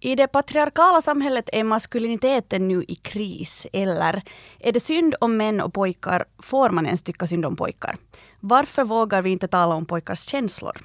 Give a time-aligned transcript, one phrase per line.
[0.00, 4.22] I det patriarkala samhället är maskuliniteten nu i kris, eller
[4.58, 7.96] är det synd om män och pojkar får man ens tycka synd om pojkar?
[8.40, 10.78] Varför vågar vi inte tala om pojkars känslor?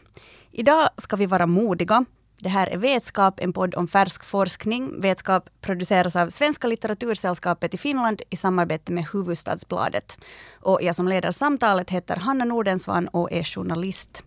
[0.52, 2.06] Idag ska vi vara modiga.
[2.38, 5.02] Det här är Vetskap, en podd om färsk forskning.
[5.02, 10.18] Vetskap produceras av Svenska litteratursällskapet i Finland i samarbete med Huvudstadsbladet.
[10.62, 14.24] Och jag som leder samtalet heter Hanna Nordensvan och är journalist.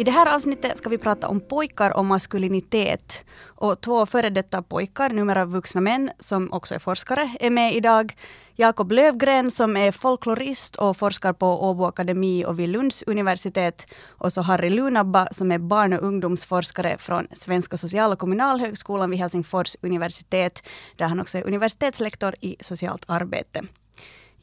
[0.00, 3.24] I det här avsnittet ska vi prata om pojkar och maskulinitet.
[3.46, 8.16] Och två före detta pojkar, numera vuxna män, som också är forskare, är med idag.
[8.56, 13.94] Jakob Lövgren som är folklorist och forskar på Åbo Akademi och vid Lunds universitet.
[14.08, 19.18] Och så Harry Lunabba som är barn och ungdomsforskare från Svenska social och kommunalhögskolan vid
[19.18, 23.62] Helsingfors universitet, där han också är universitetslektor i socialt arbete.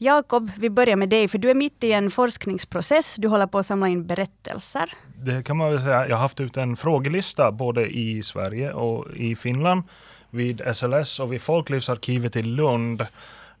[0.00, 3.16] Jakob, vi börjar med dig, för du är mitt i en forskningsprocess.
[3.18, 4.92] Du håller på att samla in berättelser.
[5.16, 6.08] Det kan man väl säga.
[6.08, 9.82] Jag har haft ut en frågelista både i Sverige och i Finland
[10.30, 13.06] vid SLS och vid Folklivsarkivet i Lund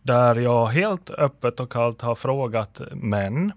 [0.02, 3.52] där jag helt öppet och kallt har frågat män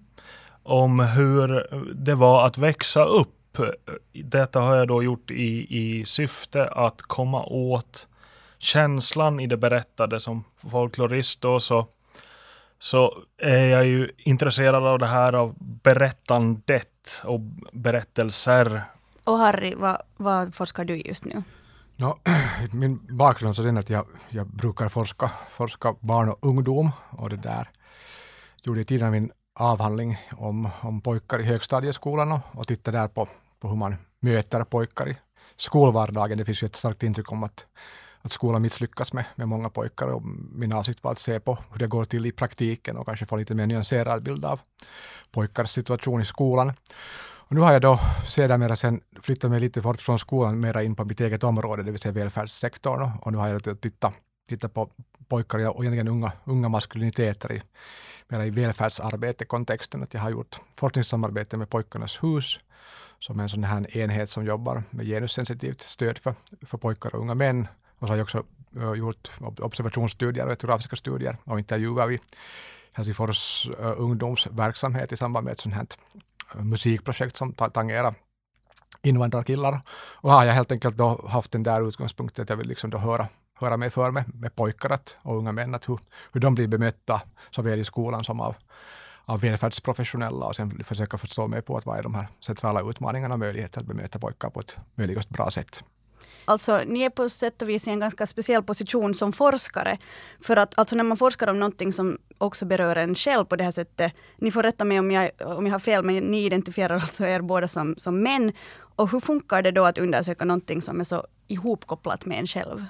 [0.63, 3.57] om hur det var att växa upp.
[4.13, 8.07] Detta har jag då gjort i, i syfte att komma åt
[8.57, 11.87] känslan i det berättade som folklorist då så
[12.83, 17.39] så är jag ju intresserad av det här av berättandet och
[17.71, 18.81] berättelser.
[19.23, 21.43] Och Harry, vad, vad forskar du just nu?
[21.95, 22.17] No,
[22.71, 27.35] min bakgrund är den att jag, jag brukar forska, forska barn och ungdom och det
[27.35, 27.69] där
[28.63, 33.27] gjorde tidigare min avhandling om, om pojkar i högstadieskolan och, och tittade där på,
[33.59, 35.17] på hur man möter pojkar i
[35.55, 36.37] skolvardagen.
[36.37, 37.65] Det finns ju ett starkt intryck om att
[38.21, 40.21] att skolan misslyckas med, med många pojkar och
[40.51, 43.35] min avsikt var att se på hur det går till i praktiken och kanske få
[43.35, 44.61] lite mer nyanserad bild av
[45.31, 46.73] pojkars situation i skolan.
[47.51, 50.95] Och nu har jag då sedermera sen flyttat mig lite bort från skolan, mera in
[50.95, 53.11] på mitt eget område, det vill säga välfärdssektorn.
[53.21, 54.13] Och nu har jag tittat
[54.51, 54.89] titta på
[55.27, 57.61] pojkar och egentligen unga, unga maskuliniteter i,
[58.27, 60.03] mera i välfärdsarbete-kontexten.
[60.03, 62.59] Att jag har gjort forskningssamarbete med Pojkarnas hus,
[63.19, 66.33] som är en sån här enhet som jobbar med genussensitivt stöd för,
[66.65, 67.67] för pojkar och unga män
[68.01, 68.43] och så har jag också
[68.77, 72.19] uh, gjort observationsstudier och etnografiska studier och intervjuer vid
[72.93, 75.87] Helsingfors uh, ungdomsverksamhet i samband med ett sånt här
[76.55, 78.15] uh, musikprojekt som tangerar
[79.01, 79.81] invandrarkillar.
[80.21, 82.97] Och har jag helt enkelt då haft den där utgångspunkten att jag vill liksom då
[82.97, 83.27] höra,
[83.59, 85.99] höra mig för med, med pojkar att, och unga män, att hur,
[86.33, 88.55] hur de blir bemötta såväl i skolan som av,
[89.25, 93.33] av välfärdsprofessionella och sen försöka förstå mig på att vad är de här centrala utmaningarna
[93.33, 95.83] och möjligheter att bemöta pojkar på ett möjligast bra sätt.
[96.45, 99.97] Alltså, ni är på sätt och vis i en ganska speciell position som forskare.
[100.41, 103.63] För att alltså, när man forskar om någonting som också berör en själv på det
[103.63, 104.13] här sättet.
[104.37, 107.41] Ni får rätta mig om jag, om jag har fel, men ni identifierar alltså er
[107.41, 108.53] båda som, som män.
[108.95, 112.85] Och hur funkar det då att undersöka någonting som är så ihopkopplat med en själv?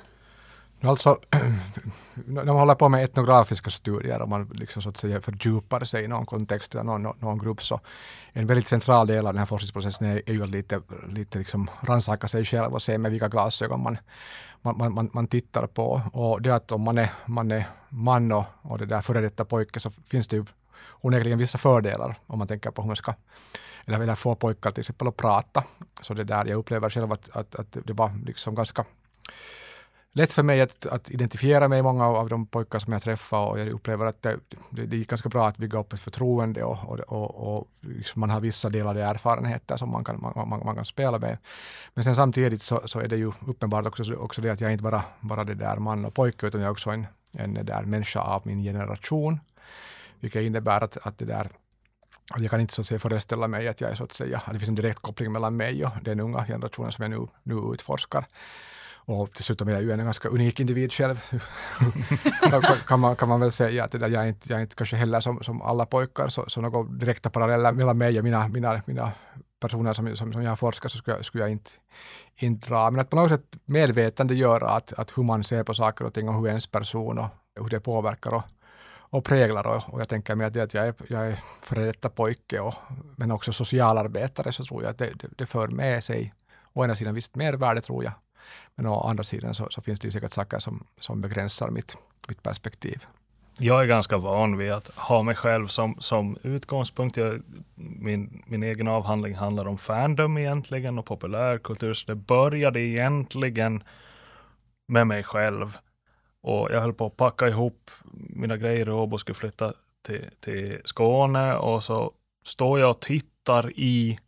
[0.83, 1.19] Alltså,
[2.25, 6.03] när man håller på med etnografiska studier och man liksom så att säga fördjupar sig
[6.03, 7.79] i någon kontext eller någon, någon grupp så
[8.33, 11.69] en väldigt central del av den här forskningsprocessen är, är ju att lite, lite liksom
[11.81, 13.97] rannsaka sig själv och se med vilka glasögon man,
[14.61, 16.01] man, man, man tittar på.
[16.13, 19.45] Och det att om man är, man är man och, och det där före detta
[19.45, 20.45] pojke så finns det ju
[21.01, 23.13] onekligen vissa fördelar om man tänker på hur man ska
[23.85, 25.63] eller, eller få pojkar till exempel att prata.
[26.01, 28.85] Så det där, jag upplever själv att, att, att det var liksom ganska
[30.13, 33.59] lätt för mig att, att, identifiera mig många av de pojkar som jag träffar och
[33.59, 34.39] jag upplever att det,
[34.69, 38.19] det, det är ganska bra att bygga upp ett förtroende och, och, och, och liksom
[38.19, 41.37] man har vissa delade erfarenheter som man kan, man, man, man kan spela med.
[41.93, 44.83] Men sen samtidigt så, så, är det ju uppenbart också, också det att jag inte
[44.83, 48.21] bara, bara det där man och pojke utan jag är också en, en där människa
[48.21, 49.39] av min generation.
[50.19, 51.49] Vilket innebär att, att det där
[52.37, 54.53] jag kan inte så att säga föreställa mig att jag är så att säga, att
[54.53, 57.73] det finns en direkt koppling mellan mig och den unga generationen som jag nu, nu
[57.73, 58.25] utforskar.
[59.05, 61.21] Och dessutom är jag ju en ganska unik individ själv.
[62.87, 64.75] kan, man, kan man väl säga att det där, jag, är inte, jag är inte
[64.75, 68.47] kanske heller som, som alla pojkar, så, så några direkta paralleller mellan mig och mina,
[68.47, 69.11] mina, mina
[69.59, 71.71] personer som, som, som jag har forskat så skulle, skulle jag inte,
[72.35, 72.91] inte dra.
[72.91, 76.13] Men att på något sätt medvetande gör att, att hur man ser på saker och
[76.13, 78.43] ting och hur ens person och hur det påverkar och,
[78.99, 79.67] och präglar.
[79.67, 82.59] Och, och jag tänker mig att, det att jag är, jag är före detta pojke
[82.59, 82.73] och,
[83.15, 86.33] men också socialarbetare så tror jag att det, det, det för med sig
[86.73, 88.13] å ena sidan visst mervärde tror jag
[88.75, 91.97] men å andra sidan så, så finns det ju säkert saker som, som begränsar mitt,
[92.27, 93.05] mitt perspektiv.
[93.57, 97.17] Jag är ganska van vid att ha mig själv som, som utgångspunkt.
[97.17, 97.41] Jag,
[97.75, 103.83] min, min egen avhandling handlar om fandom egentligen och populärkultur, så det började egentligen
[104.87, 105.77] med mig själv.
[106.41, 109.73] Och jag höll på att packa ihop mina grejer i Åbo och skulle flytta
[110.05, 112.13] till, till Skåne och så
[112.45, 114.19] står jag och tittar i,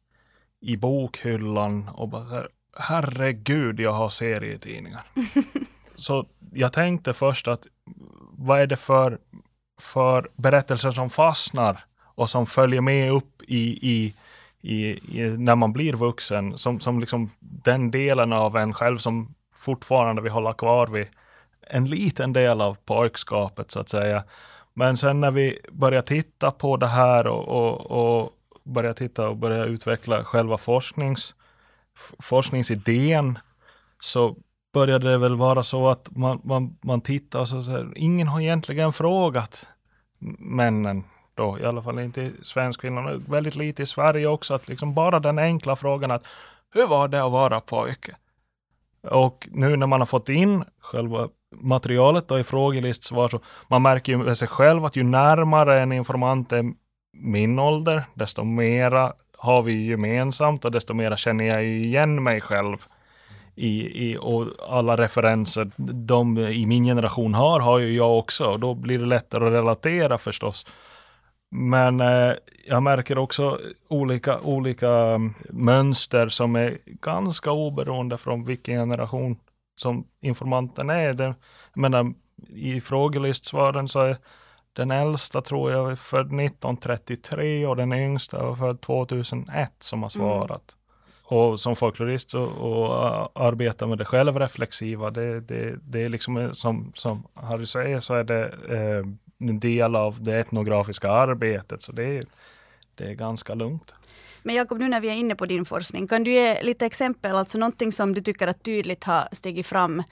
[0.59, 5.03] i bokhyllan och bara herregud, jag har serietidningar.
[5.95, 7.67] så jag tänkte först att
[8.31, 9.17] vad är det för,
[9.81, 11.85] för berättelser som fastnar
[12.15, 14.13] och som följer med upp i, i,
[14.61, 14.77] i,
[15.19, 20.21] i när man blir vuxen, som, som liksom den delen av en själv som fortfarande
[20.21, 21.07] vill hålla kvar vid
[21.67, 24.23] en liten del av pojkskapet så att säga.
[24.73, 28.29] Men sen när vi börjar titta på det här och, och, och
[28.63, 31.35] börjar titta och börjar utveckla själva forsknings,
[32.19, 33.39] forskningsidén
[33.99, 34.35] så
[34.73, 38.27] började det väl vara så att man, man, man tittar och så, så här, ingen
[38.27, 39.67] har egentligen frågat
[40.39, 41.03] männen
[41.35, 44.93] då, i alla fall inte i svensk Finland, väldigt lite i Sverige också, att liksom
[44.93, 46.25] bara den enkla frågan att
[46.73, 48.15] hur var det att vara pojke?
[49.11, 54.11] Och nu när man har fått in själva materialet då i frågelistsvar så man märker
[54.11, 56.73] ju med sig själv att ju närmare en informant är
[57.13, 59.13] min ålder, desto mera
[59.43, 62.77] har vi gemensamt och desto mer känner jag igen mig själv.
[63.55, 65.71] I, i, och alla referenser
[66.07, 68.45] de i min generation har, har ju jag också.
[68.45, 70.65] Och då blir det lättare att relatera förstås.
[71.51, 72.33] Men eh,
[72.67, 73.59] jag märker också
[73.89, 75.19] olika, olika
[75.49, 79.37] mönster som är ganska oberoende från vilken generation
[79.75, 81.13] som informanten är.
[81.13, 81.35] Det,
[81.73, 82.13] jag menar,
[82.49, 84.17] I frågelistsvaren så är
[84.73, 90.15] den äldsta tror jag är född 1933 och den yngsta är född 2001 som har
[90.15, 90.27] mm.
[90.27, 90.49] svarat.
[90.49, 90.83] Mm.
[91.23, 96.91] Och som folklorist och, och arbeta med det självreflexiva, det, det, det är liksom som,
[96.95, 99.05] som Harry säger så är det eh,
[99.49, 101.81] en del av det etnografiska arbetet.
[101.81, 102.23] Så det är,
[102.95, 103.95] det är ganska lugnt.
[104.43, 107.35] Men Jakob, nu när vi är inne på din forskning, kan du ge lite exempel,
[107.35, 110.03] alltså någonting som du tycker att tydligt har stigit fram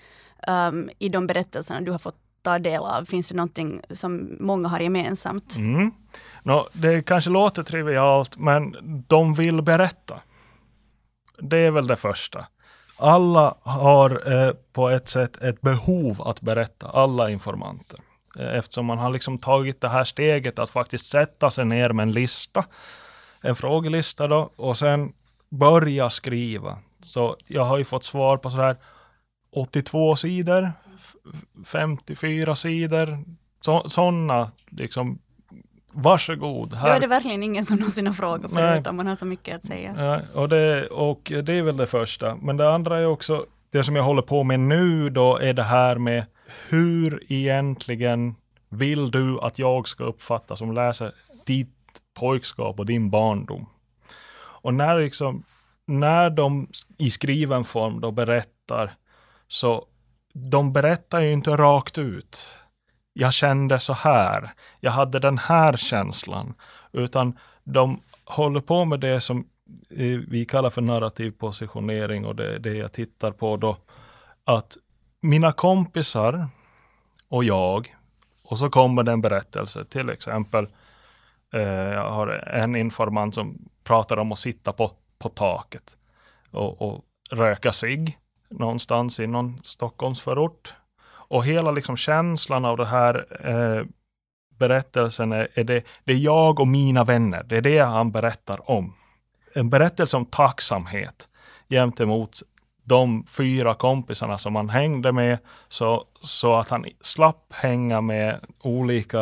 [0.47, 3.05] um, i de berättelserna du har fått ta del av?
[3.05, 5.55] Finns det någonting som många har gemensamt?
[5.55, 5.91] Mm.
[6.43, 8.75] No, det kanske låter trivialt, men
[9.07, 10.19] de vill berätta.
[11.39, 12.45] Det är väl det första.
[12.97, 17.99] Alla har eh, på ett sätt ett behov att berätta, alla informanter.
[18.39, 22.03] Eh, eftersom man har liksom tagit det här steget att faktiskt sätta sig ner med
[22.03, 22.65] en lista,
[23.41, 25.13] en frågelista då, och sen
[25.49, 26.77] börja skriva.
[27.01, 28.77] Så jag har ju fått svar på sådär
[29.55, 30.73] 82 sidor,
[31.65, 33.25] 54 sidor,
[33.85, 35.19] sådana liksom
[35.93, 36.73] Varsågod.
[36.73, 36.87] Här.
[36.87, 39.55] Då är det verkligen ingen som någonsin har frågat förut om man har så mycket
[39.55, 39.93] att säga.
[39.97, 42.35] Ja, och, det, och det är väl det första.
[42.35, 45.63] Men det andra är också, det som jag håller på med nu då, är det
[45.63, 46.25] här med
[46.69, 48.35] hur egentligen
[48.69, 51.11] vill du att jag ska uppfatta som läser
[51.45, 51.77] ditt
[52.19, 53.69] pojkskap och din barndom?
[54.37, 55.43] Och när, liksom,
[55.87, 56.67] när de
[56.97, 58.93] i skriven form då berättar,
[59.47, 59.85] så
[60.33, 62.57] de berättar ju inte rakt ut.
[63.13, 66.53] Jag kände så här, jag hade den här känslan,
[66.91, 69.47] utan de håller på med det som
[69.89, 73.77] eh, vi kallar för narrativ positionering och det, det jag tittar på då,
[74.43, 74.77] att
[75.21, 76.47] mina kompisar
[77.29, 77.95] och jag,
[78.43, 80.67] och så kommer det en berättelse, till exempel,
[81.53, 85.97] eh, jag har en informant som pratar om att sitta på, på taket
[86.51, 88.17] och, och röka sig
[88.51, 90.73] någonstans i någon Stockholmsförort.
[91.31, 93.85] Och hela liksom känslan av den här eh,
[94.59, 98.71] berättelsen är, är det, det är jag och mina vänner, det är det han berättar
[98.71, 98.93] om.
[99.53, 101.29] En berättelse om tacksamhet
[101.69, 102.41] gentemot
[102.83, 105.37] de fyra kompisarna som han hängde med
[105.69, 109.19] så, så att han slapp hänga med olika,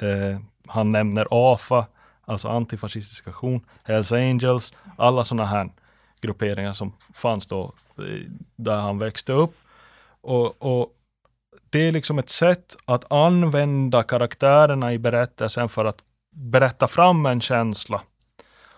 [0.00, 1.86] eh, han nämner AFA,
[2.24, 5.70] alltså antifascistisk aktion, Hells Angels, alla sådana här
[6.20, 8.04] grupperingar som fanns då eh,
[8.56, 9.54] där han växte upp.
[10.20, 10.92] Och, och
[11.70, 17.40] det är liksom ett sätt att använda karaktärerna i berättelsen för att berätta fram en
[17.40, 18.02] känsla.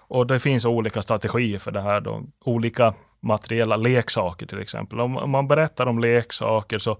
[0.08, 2.00] Och det finns olika strategier för det här.
[2.00, 2.22] Då.
[2.44, 5.00] Olika materiella leksaker till exempel.
[5.00, 6.90] Om man berättar om leksaker så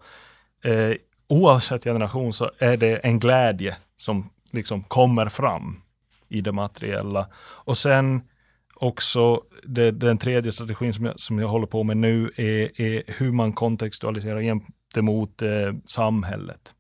[0.65, 0.95] eh,
[1.29, 5.83] oavsett generation så är det en glädje som liksom kommer fram
[6.29, 7.27] i det materiella.
[7.39, 8.23] Och sen
[8.81, 13.19] också det, den tredje strategin som jag, som jag håller på med nu är, är
[13.19, 16.75] hur man kontextualiserar gentemot eh, samhället.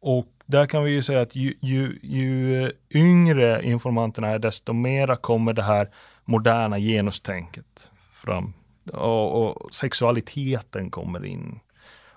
[0.00, 5.16] Och där kan vi ju säga att ju, ju, ju yngre informanterna är, desto mera
[5.16, 5.90] kommer det här
[6.24, 8.52] moderna genustänket fram.
[8.92, 11.60] och, och sexualiteten kommer in.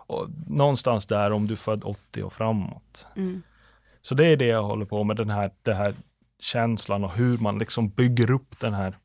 [0.07, 3.07] Och någonstans där om du är född 80 och framåt.
[3.15, 3.41] Mm.
[4.01, 5.95] Så det är det jag håller på med, den här, den här
[6.39, 8.97] känslan och hur man liksom bygger upp den här,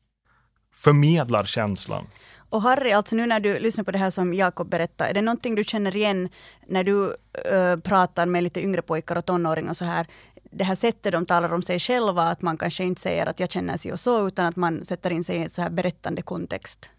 [0.73, 2.07] förmedlar känslan.
[2.49, 5.21] Och Harry, alltså nu när du lyssnar på det här som Jakob berättar, är det
[5.21, 6.29] någonting du känner igen
[6.67, 10.07] när du uh, pratar med lite yngre pojkar och tonåringar så här?
[10.51, 13.51] Det här sättet de talar om sig själva, att man kanske inte säger att jag
[13.51, 16.21] känner sig och så, utan att man sätter in sig i en så här berättande
[16.21, 16.89] kontext.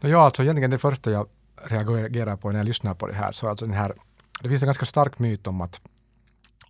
[0.00, 1.26] Ja, alltså egentligen det första jag
[1.62, 3.94] reagerar på när jag lyssnar på det här, så alltså den här,
[4.42, 5.80] det finns en ganska stark myt om att,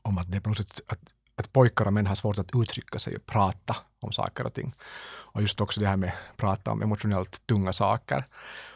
[0.03, 0.99] om att det är på något sätt att,
[1.37, 4.75] att pojkar och män har svårt att uttrycka sig och prata om saker och ting.
[5.35, 8.25] Och just också det här med att prata om emotionellt tunga saker.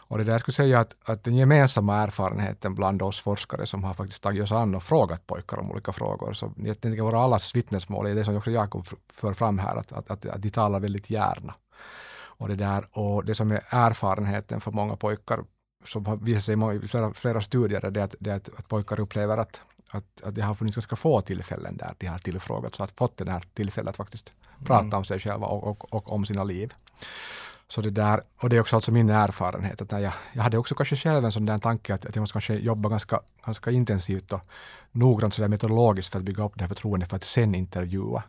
[0.09, 3.85] Och det där jag skulle säga att, att den gemensamma erfarenheten bland oss forskare som
[3.85, 7.21] har faktiskt tagit oss an och frågat pojkar om olika frågor, så jag tänker våra
[7.21, 10.51] allas vittnesmål är det som också Jakob för fram här, att, att, att, att de
[10.51, 11.55] talar väldigt gärna.
[12.39, 15.41] Och det, där, och det som är erfarenheten för många pojkar
[15.85, 19.01] som har visat sig i flera, flera studier är det att, det att, att pojkar
[19.01, 22.85] upplever att, att, att det har funnits ganska få tillfällen där de har tillfrågats och
[22.85, 24.65] att fått det här tillfället att faktiskt mm.
[24.65, 26.73] prata om sig själva och, och, och, om sina liv.
[27.71, 29.83] Så det där, och det är också alltså min erfarenhet.
[29.83, 32.33] Att jag, jag hade också kanske själv en sån där tanke att, att jag måste
[32.33, 34.41] kanske jobba ganska, ganska intensivt och
[34.93, 38.23] noggrant så där metodologiskt för att bygga upp det här förtroendet för att sen intervjua.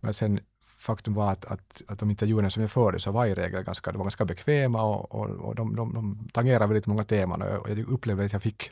[0.00, 0.40] Men sen
[0.78, 3.92] faktum var att, att, att de intervjuerna som jag förde så var i regel ganska,
[3.92, 7.70] de var ganska bekväma och, och, och de, de, de tangerade väldigt många teman och
[7.70, 8.70] jag upplevde att jag fick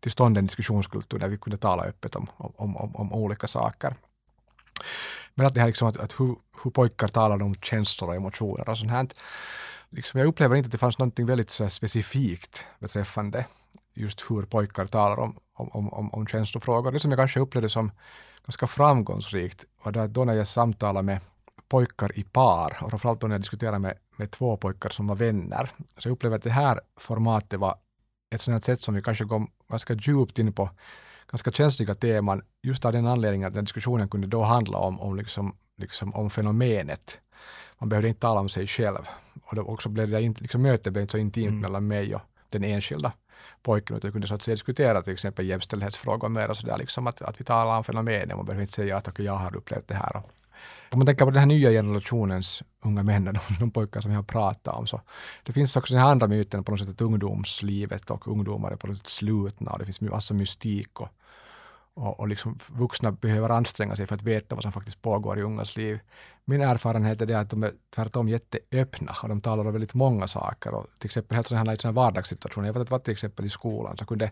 [0.00, 3.94] till stånd en diskussionskultur där vi kunde tala öppet om, om, om, om olika saker.
[5.34, 8.68] Men att det här liksom att, att hur, hur pojkar talar om känslor och emotioner
[8.68, 9.08] och sånt här.
[9.90, 13.46] Liksom jag upplever inte att det fanns något väldigt så specifikt beträffande
[13.94, 16.92] just hur pojkar talar om, om, om, om känslofrågor.
[16.92, 17.90] Det som jag kanske upplevde som
[18.46, 21.20] ganska framgångsrikt var det då när jag samtalade med
[21.68, 25.16] pojkar i par och framförallt då när jag diskuterade med, med två pojkar som var
[25.16, 25.70] vänner.
[25.98, 27.74] Så jag upplevde att det här formatet var
[28.34, 30.70] ett sådant sätt som vi kanske kom ganska djupt in på
[31.30, 35.16] ganska känsliga teman just av den anledningen att den diskussionen kunde då handla om, om,
[35.16, 37.20] liksom, liksom om fenomenet.
[37.78, 39.08] Man behövde inte tala om sig själv.
[39.44, 41.60] Och då också blev det inte, liksom mötet blev inte så intimt mm.
[41.60, 43.12] mellan mig och den enskilda
[43.62, 47.06] pojken, utan vi kunde så att säga diskutera till exempel jämställdhetsfrågor mer och sådär, liksom
[47.06, 49.88] att, att vi talar om fenomenet, man behöver inte säga att okay, jag har upplevt
[49.88, 50.22] det här.
[50.92, 54.14] Om man tänker på den här nya generationens unga män, de, de pojkar som vi
[54.16, 55.00] har pratat om, så
[55.42, 58.76] det finns också den här andra myten på något sätt att ungdomslivet och ungdomar är
[58.76, 61.08] på något sätt slutna och det finns massa mystik och,
[61.94, 65.42] och, och liksom vuxna behöver anstränga sig för att veta vad som faktiskt pågår i
[65.42, 66.00] ungas liv.
[66.44, 70.26] Min erfarenhet är det att de är tvärtom jätteöppna och de talar om väldigt många
[70.26, 70.74] saker.
[70.74, 72.68] Och till exempel helt sådana här vardagssituationer.
[72.68, 74.30] Jag vet att var till exempel i skolan så kunde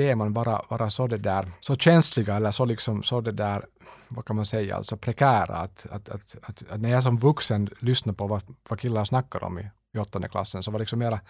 [0.00, 3.64] teman vara, vara så det där, så känsliga eller så liksom, så det där,
[4.08, 7.68] vad kan man säga, alltså prekära att, att, att, att, att när jag som vuxen
[7.78, 11.20] lyssnar på vad, vad killar snackar om i, i åttonde klassen så var liksom mera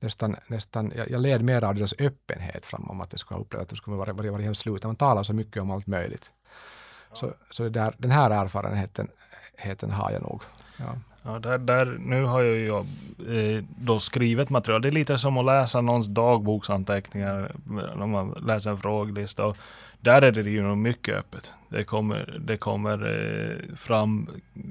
[0.00, 3.68] nästan, nästan jag, jag led mer av deras öppenhet framom att det skulle uppleva att
[3.68, 4.84] det skulle vara, vara, vara hemskt slut.
[4.84, 6.32] Man talar så mycket om allt möjligt.
[7.12, 9.08] Så, så det där, den här erfarenheten
[9.56, 10.42] heten har jag nog.
[10.76, 10.94] Ja.
[11.22, 14.82] Ja, där, där, nu har jag ju eh, då skrivit material.
[14.82, 17.52] Det är lite som att läsa någons dagboksanteckningar
[17.96, 19.46] när man läser en frågelista.
[19.46, 19.56] Och
[20.00, 21.54] där är det ju mycket öppet.
[21.68, 24.28] Det kommer, det kommer eh, fram,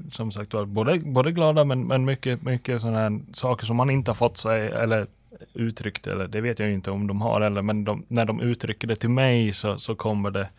[0.10, 4.12] som sagt både, både glada men, men mycket, mycket sådana här saker som man inte
[4.12, 5.08] har fått sig eller
[5.53, 8.41] uttryckt, eller det vet jag ju inte om de har eller men de, när de
[8.41, 10.50] uttrycker det till mig så, så kommer det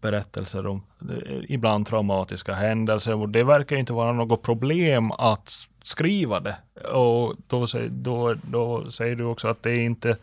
[0.00, 6.40] berättelser om eh, ibland traumatiska händelser och det verkar inte vara något problem att skriva
[6.40, 6.56] det.
[6.92, 10.16] Och då, då, då säger du också att det är inte,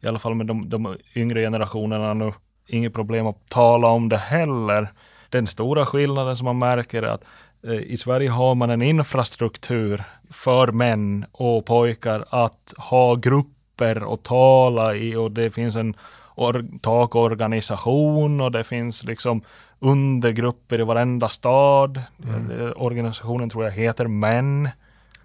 [0.00, 2.32] i alla fall med de, de yngre generationerna nu,
[2.66, 4.92] inget problem att tala om det heller.
[5.28, 7.24] Den stora skillnaden som man märker är att
[7.62, 14.22] eh, i Sverige har man en infrastruktur för män och pojkar att ha grupper och
[14.22, 15.94] tala i och det finns en
[16.38, 19.42] or takorganisation och det finns liksom
[19.78, 22.02] undergrupper i varenda stad.
[22.24, 22.50] Mm.
[22.50, 24.68] Eh, organisationen tror jag heter MÄN.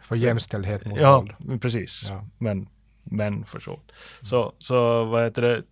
[0.01, 1.61] För jämställdhet mot ja, våld.
[1.61, 2.05] Precis.
[2.09, 2.23] Ja.
[2.37, 2.67] Men
[3.03, 3.71] män för så.
[3.71, 3.83] Mm.
[4.21, 5.63] Så, så vad heter det?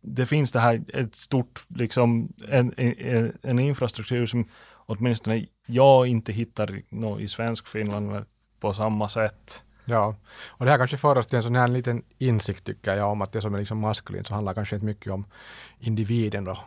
[0.00, 4.48] Det finns det här ett stort, liksom en, en, en infrastruktur som
[4.86, 8.24] åtminstone jag inte hittar no, i svensk Finland
[8.60, 9.64] på samma sätt.
[9.92, 10.16] Ja,
[10.48, 13.22] och det här kanske för oss till en sån här liten insikt tycker jag om
[13.22, 15.24] att det som är liksom maskulint så handlar kanske inte mycket om
[15.78, 16.58] individen och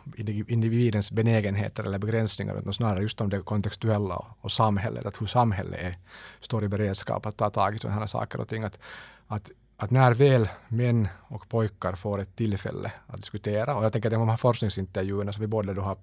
[0.48, 5.80] individens benägenheter eller begränsningar utan snarare just om det kontextuella och samhället, att hur samhället
[5.82, 5.96] är,
[6.40, 8.62] står i beredskap att ta tag i sådana här saker och ting.
[8.62, 8.78] Att,
[9.26, 14.08] att att när väl män och pojkar får ett tillfälle att diskutera, och jag tänker
[14.08, 15.96] att de här forskningsintervjuerna som vi båda då har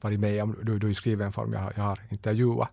[0.00, 2.68] varit med om, du, du i skriven form, jag, jag har intervjuat.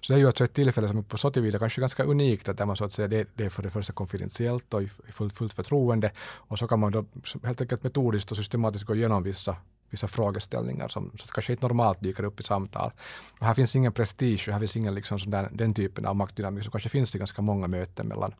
[0.00, 2.48] Så det är ju alltså ett tillfälle som är på så tillvida kanske ganska unikt,
[2.48, 4.88] att där man så att säga, det, det är för det första konfidentiellt och i
[4.88, 7.04] fullt, fullt förtroende, och så kan man då
[7.44, 9.56] helt enkelt metodiskt och systematiskt gå igenom vissa
[9.90, 12.90] vissa frågeställningar som, som kanske inte normalt dyker upp i samtal.
[13.38, 16.72] Och här finns ingen prestige, här finns ingen liksom sån den typen av maktdynamik som
[16.72, 18.34] kanske finns i ganska många möten mellan,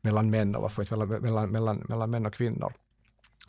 [0.00, 2.72] mellan män och varför inte mellan, mellan, mellan, män och kvinnor.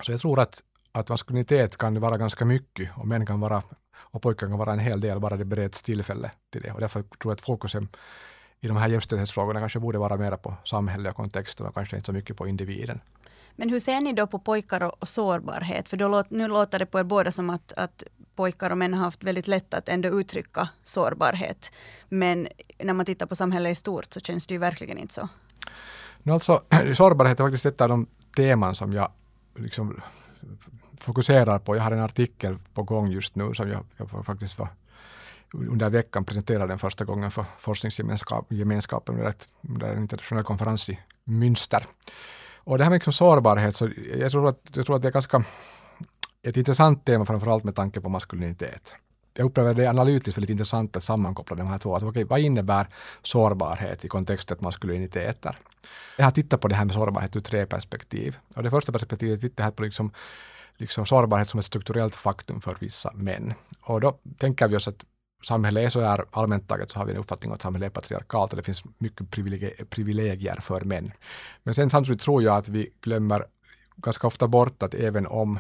[0.02, 3.64] Så jag tror att, att maskulinitet kan vara ganska mycket och män kan vara
[4.12, 6.72] och pojkar kan vara en hel del, bara det bereds tillfälle till det.
[6.72, 7.88] Och därför tror jag att fokusen
[8.60, 12.06] i de här jämställdhetsfrågorna kanske borde vara mer på samhället och kontexten och kanske inte
[12.06, 13.02] så mycket på individen.
[13.56, 15.90] Men hur ser ni då på pojkar och, och sårbarhet?
[15.90, 18.04] För då, nu låter det på er båda som att, att
[18.36, 21.72] pojkar och män har haft väldigt lätt att ändå uttrycka sårbarhet.
[22.10, 22.48] Men
[22.84, 25.30] när man tittar på samhället i stort så känns det ju verkligen inte så.
[26.24, 29.12] No, alltså, sårbarhet är faktiskt ett av de teman som jag
[29.56, 30.02] liksom
[31.02, 31.76] fokuserar på.
[31.76, 34.70] Jag har en artikel på gång just nu som jag, jag faktiskt var
[35.54, 41.00] under veckan presenterade den första gången för forskningsgemenskapen under, ett, under en internationell konferens i
[41.24, 41.84] Münster.
[42.56, 45.12] Och det här med liksom sårbarhet, så jag, tror att, jag tror att det är
[45.12, 45.44] ganska
[46.42, 48.94] ett intressant tema framförallt med tanke på maskulinitet.
[49.34, 51.94] Jag upplever det analytiskt väldigt intressant att sammankoppla de här två.
[51.94, 52.88] Alltså, att, okay, vad innebär
[53.22, 55.58] sårbarhet i kontexten maskuliniteter?
[56.18, 58.38] Jag har tittat på det här med sårbarhet ur tre perspektiv.
[58.56, 60.12] Och det första perspektivet tittar här på liksom,
[60.78, 63.54] liksom sårbarhet som ett strukturellt faktum för vissa män.
[63.82, 65.06] Och då tänker vi oss att
[65.44, 68.52] samhället är så här allmänt taget så har vi en uppfattning att samhället är patriarkalt
[68.52, 69.32] och det finns mycket
[69.90, 71.12] privilegier för män.
[71.64, 73.46] Men sen samtidigt tror jag att vi glömmer
[73.96, 75.60] ganska ofta bort att även om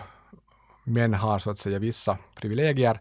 [0.84, 3.00] män har så att säga vissa privilegier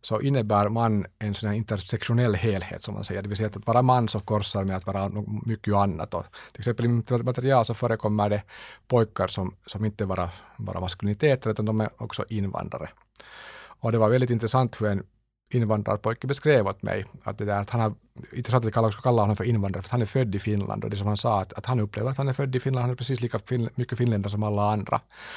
[0.00, 3.66] så innebär man en sån här intersektionell helhet som man säger, det vill säga att
[3.66, 5.10] vara man så korsar med att vara
[5.46, 6.14] mycket annat.
[6.14, 8.42] Och till exempel i mitt material så förekommer det
[8.88, 12.90] pojkar som, som inte bara, bara maskuliniteter utan de är också invandrare.
[13.80, 15.02] Och det var väldigt intressant hur en
[15.50, 17.94] invandrarpojke beskrev åt mig att det där att han har,
[18.32, 20.96] intressant att kalla, kalla honom för invandrare, för han är född i Finland och det
[20.96, 22.94] som han sa att, att han upplever att han är född i Finland, han är
[22.94, 24.96] precis lika fin, mycket finländare som alla andra.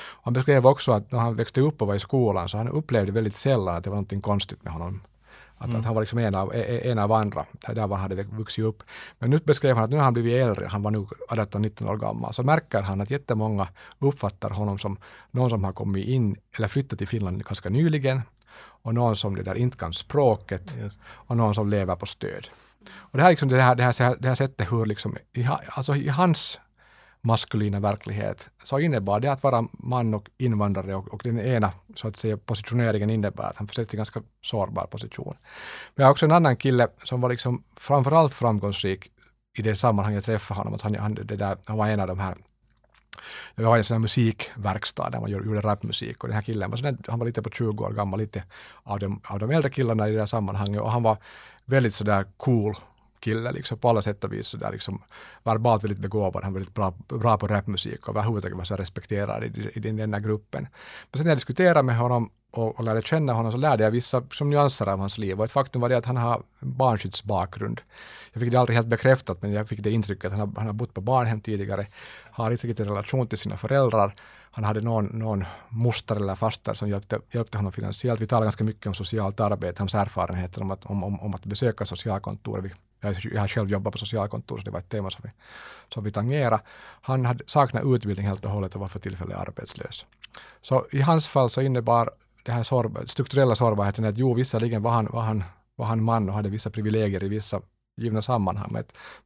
[0.10, 2.68] Och han beskrev också att när han växte upp och var i skolan så han
[2.68, 5.02] upplevde väldigt sällan att det var någonting konstigt med honom.
[5.58, 5.80] Att, mm.
[5.80, 8.84] att han var liksom en av, en av andra, där var han hade vuxit upp.
[9.20, 11.98] Men nu beskrev han att nu har han blivit äldre, han var nu 18-19 år
[11.98, 13.68] gammal, så märker han att jättemånga
[14.00, 14.98] uppfattar honom som
[15.32, 18.22] någon som har kommit in eller flyttat till Finland ganska nyligen
[18.58, 20.76] och någon som det där inte kan språket
[21.10, 22.48] och någon som lever på stöd.
[22.94, 25.96] Och det här, liksom, det här, det här, det här sättet hur liksom, i, alltså
[25.96, 26.60] i hans
[27.22, 32.08] maskulina verklighet så innebar det att vara man och invandrare och, och den ena så
[32.08, 35.36] att säga positioneringen innebär att han försätts i ganska sårbar position.
[35.96, 39.12] Men jag har också en annan kille som var liksom framförallt framgångsrik
[39.58, 40.74] i det sammanhanget jag träffade honom.
[40.74, 42.36] Att han, han, det där, han var en av de här
[43.56, 46.24] jag var i en sån här musikverkstad där man gjorde rapmusik.
[46.24, 48.44] Och den här killen var, sån han var lite på 20 år gammal, lite
[48.84, 50.82] av de, av de äldre killarna i det här sammanhanget.
[50.82, 51.18] Och han var
[51.66, 52.76] väldigt sådär cool
[53.22, 55.02] kille liksom på alla sätt och vis sådär liksom
[55.44, 59.44] verbalt väldigt begåvad, han var väldigt bra, bra på rapmusik och överhuvudtaget var så respekterad
[59.44, 60.68] i, i, i den här gruppen.
[61.12, 63.92] Men sen när jag diskuterade med honom och, och lärde känna honom så lärde jag
[63.92, 67.82] vissa som nyanser av hans liv och ett faktum var det att han har barnskyddsbakgrund.
[68.34, 70.66] Jag fick det aldrig helt bekräftat men jag fick det intrycket att han har, han
[70.66, 71.88] har bott på barnhem tidigare,
[72.32, 74.14] har inte riktigt en relation till sina föräldrar.
[74.54, 78.22] Han hade någon, någon moster eller faster som hjälpte, hjälpte honom finansiellt.
[78.22, 81.46] Vi talar ganska mycket om socialt arbete, hans erfarenheter om att, om, om, om att
[81.46, 82.72] besöka socialkontor.
[83.00, 85.30] Jag, jag har själv jobbat på socialkontor så det var ett tema som vi,
[85.94, 86.62] som vi tangerade.
[87.02, 90.06] Han hade saknat utbildning helt och hållet och var för tillfället arbetslös.
[90.62, 92.10] Så i hans fall så innebar
[92.44, 95.44] det här sorb, strukturella sårbarheten att jo, visserligen var han, var, han,
[95.76, 97.62] var han man och hade vissa privilegier i vissa
[97.98, 98.78] givna sammanhang.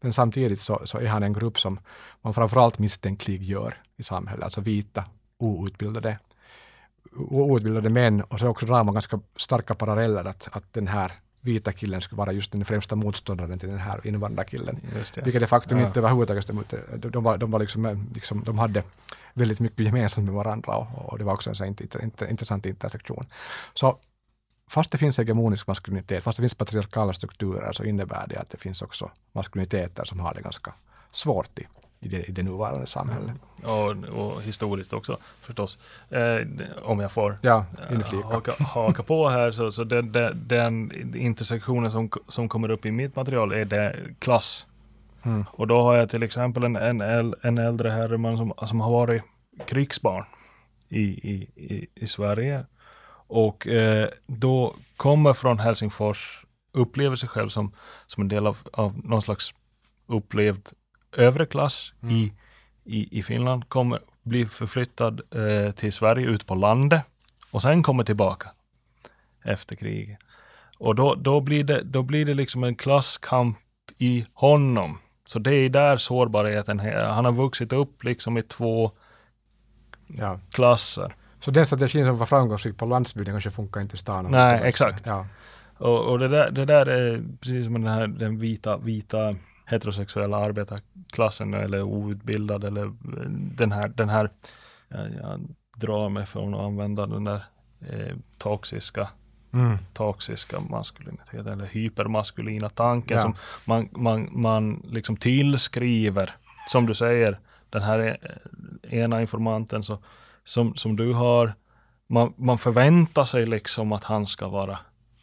[0.02, 1.80] Men samtidigt så, så är han en grupp som
[2.22, 5.04] man framförallt misstänkliggör i samhället, alltså vita,
[5.38, 6.20] outbildade,
[7.16, 8.22] outbildade män.
[8.22, 12.18] Och så också drar man ganska starka paralleller att, att den här vita killen skulle
[12.18, 14.80] vara just den främsta motståndaren till den här invandrarkillen.
[15.24, 15.88] Vilket de facto ja.
[15.88, 16.64] inte överhuvudtaget stämde.
[16.98, 18.84] De, de, var, de, var liksom, liksom, de hade
[19.36, 22.66] väldigt mycket gemensamt med varandra och, och det var också en så int, int, intressant
[22.66, 23.26] intersektion.
[23.74, 24.00] Så
[24.70, 28.58] fast det finns hegemonisk maskulinitet, fast det finns patriarkala strukturer så innebär det att det
[28.58, 30.74] finns också maskuliniteter som har det ganska
[31.12, 31.68] svårt i,
[32.00, 33.36] i, det, i det nuvarande samhället.
[33.64, 35.78] Och, och historiskt också förstås.
[36.10, 36.38] Eh,
[36.84, 37.66] om jag får ja,
[38.24, 42.92] haka, haka på här så, så den, den, den, intersektionen som, som kommer upp i
[42.92, 44.66] mitt material är det klass.
[45.26, 45.46] Mm.
[45.52, 49.24] Och då har jag till exempel en, en, en äldre herreman som, som har varit
[49.68, 50.26] krigsbarn
[50.90, 52.66] i, i, i, i Sverige
[53.28, 57.72] och eh, då kommer från Helsingfors, upplever sig själv som,
[58.08, 59.54] som en del av, av någon slags
[60.08, 60.70] upplevd
[61.18, 62.16] övre klass mm.
[62.16, 62.34] i,
[62.84, 67.02] i, i Finland kommer bli förflyttad eh, till Sverige ut på landet
[67.52, 68.50] och sen kommer tillbaka
[69.44, 70.20] efter kriget.
[70.78, 73.58] Och då, då, blir det, då blir det liksom en klasskamp
[73.98, 74.98] i honom.
[75.26, 77.06] Så det är där sårbarheten är.
[77.06, 78.92] Han har vuxit upp liksom i två
[80.08, 80.40] ja.
[80.52, 81.16] klasser.
[81.40, 84.28] Så den strategin som var framgångsrik på landsbygden kanske funkar inte i stan?
[84.32, 85.08] Nej, exakt.
[85.08, 85.26] Ja.
[85.78, 89.36] Och, och det, där, det där är precis som den här den vita, vita
[89.66, 92.94] heterosexuella arbetarklassen eller outbildad eller
[93.56, 94.30] den här, den här
[94.90, 97.46] jag, jag drar mig från att använda den där
[97.90, 99.10] eh, toxiska
[99.56, 99.78] mm.
[99.94, 103.24] toxiska maskulinitet eller hypermaskulina tanken ja.
[103.24, 106.36] som man, man, man liksom tillskriver,
[106.68, 107.40] som du säger,
[107.70, 109.98] den här eh, ena informanten så,
[110.44, 111.54] som, som du har,
[112.08, 114.80] man, man förväntar sig liksom att han ska vara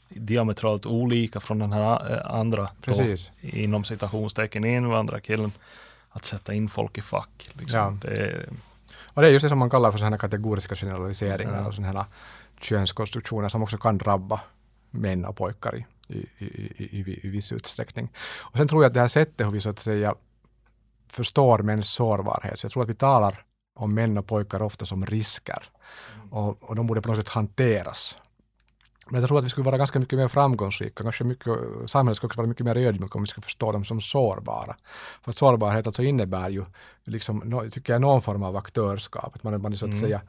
[0.08, 2.94] diametralt olika från den här eh, andra, då,
[3.40, 5.52] inom citationstecken invandrarkillen,
[6.10, 7.50] att sätta in folk i fack.
[7.52, 7.78] Liksom.
[7.78, 7.98] Ja.
[8.02, 8.48] Det är,
[9.14, 11.66] och det är just det som man kallar för sådana kategoriska generaliseringar ja.
[11.66, 12.06] och sådana
[12.64, 14.40] könskonstruktioner som också kan drabba
[14.90, 16.46] män och pojkar i, i, i,
[16.78, 18.12] i, i viss utsträckning.
[18.40, 20.14] Och sen tror jag att det här sättet hur vi så att säga
[21.08, 23.44] förstår mäns sårbarhet, så jag tror att vi talar
[23.74, 25.62] om män och pojkar ofta som risker.
[26.14, 26.32] Mm.
[26.32, 28.16] Och, och de borde på något sätt hanteras
[29.12, 31.02] men jag tror att vi skulle vara ganska mycket mer framgångsrika.
[31.02, 31.52] Kanske mycket,
[31.86, 34.76] samhället skulle också vara mycket mer ödmjukt om vi skulle förstå dem som sårbara.
[35.22, 36.64] För sårbarhet alltså innebär ju,
[37.04, 39.36] liksom, tycker jag, någon form av aktörskap.
[39.36, 40.00] Att man, man är så att mm.
[40.00, 40.20] säga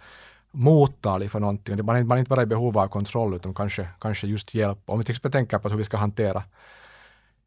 [0.54, 1.86] mottaglig för någonting.
[1.86, 4.80] Man är, man är inte bara i behov av kontroll utan kanske, kanske just hjälp.
[4.86, 6.44] Om vi till exempel tänker på hur vi ska hantera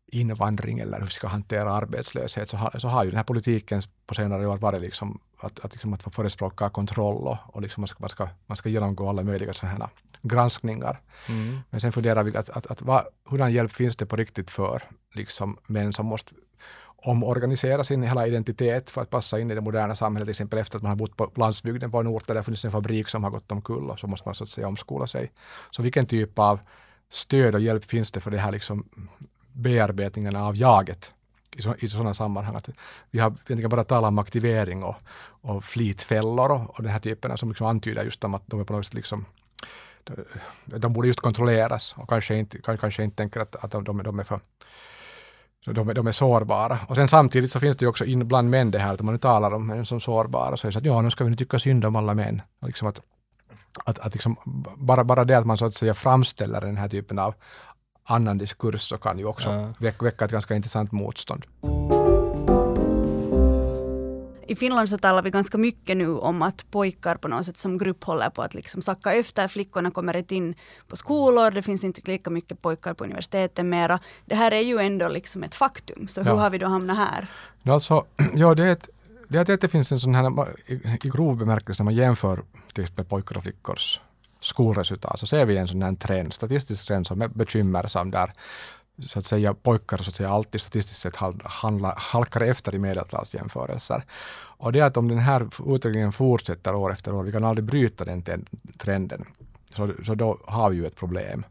[0.07, 3.81] invandring eller hur vi ska hantera arbetslöshet så har, så har ju den här politiken
[4.07, 7.89] på senare år varit liksom att, att, liksom att förespråka kontroll och, och liksom man,
[7.89, 9.89] ska, man, ska, man ska genomgå alla möjliga sådana här
[10.23, 11.01] granskningar.
[11.29, 11.59] Mm.
[11.71, 14.83] Men sen funderar vi att, att, att vad, hurdan hjälp finns det på riktigt för
[15.15, 16.35] liksom, män som måste
[16.97, 20.77] omorganisera sin hela identitet för att passa in i det moderna samhället, till exempel efter
[20.77, 23.25] att man har bott på landsbygden på en ort där det funnits en fabrik som
[23.25, 25.33] har gått omkull och så måste man så att säga omskola sig.
[25.71, 26.61] Så vilken typ av
[27.09, 28.89] stöd och hjälp finns det för det här liksom
[29.53, 31.13] bearbetningen av jaget
[31.57, 32.57] i, så, i sådana sammanhang.
[32.57, 32.69] Att
[33.11, 34.97] vi har egentligen bara talat om aktivering och,
[35.41, 38.65] och flitfällor och, och den här typen som liksom antyder just om att de är
[38.65, 39.25] på något sätt liksom
[40.67, 44.19] de borde just kontrolleras och kanske inte, kanske inte tänker att, att de, de, de
[44.19, 44.41] är för
[45.73, 46.79] de, de är sårbara.
[46.89, 49.07] Och sen samtidigt så finns det ju också in bland män det här att om
[49.07, 51.25] man nu talar om män som sårbara så är det så att ja, nu ska
[51.25, 52.43] vi nu tycka synd om alla män.
[52.67, 53.01] liksom att,
[53.85, 54.37] att, att liksom,
[54.77, 57.35] bara, bara det att man så att säga framställer den här typen av
[58.05, 59.73] annan diskurs så kan ju också ja.
[59.79, 61.45] väcka, väcka ett ganska intressant motstånd.
[64.49, 67.79] I Finland så talar vi ganska mycket nu om att pojkar på något sätt som
[67.79, 69.49] grupp håller på att liksom sacka efter.
[69.49, 70.55] Flickorna kommer inte in
[70.89, 73.99] på skolor, det finns inte lika mycket pojkar på universiteten mera.
[74.25, 76.37] Det här är ju ändå liksom ett faktum, så hur ja.
[76.37, 77.29] har vi då hamnat här?
[77.65, 78.05] Alltså,
[78.35, 78.89] ja, det är ett,
[79.29, 80.57] det är att det finns en sån här,
[81.07, 84.01] i grov bemärkelse, när man jämför till exempel pojkar och flickors
[84.41, 88.33] skolresultat, så ser vi en sån här trend, statistisk trend som är bekymmersam där
[88.99, 94.05] så att säga pojkar så att säga alltid statistiskt sett handla, halkar efter i medeltalsjämförelser.
[94.59, 97.65] Och det är att om den här utvecklingen fortsätter år efter år, vi kan aldrig
[97.65, 98.23] bryta den
[98.77, 99.25] trenden,
[99.77, 101.45] så, så då har vi ju ett problem.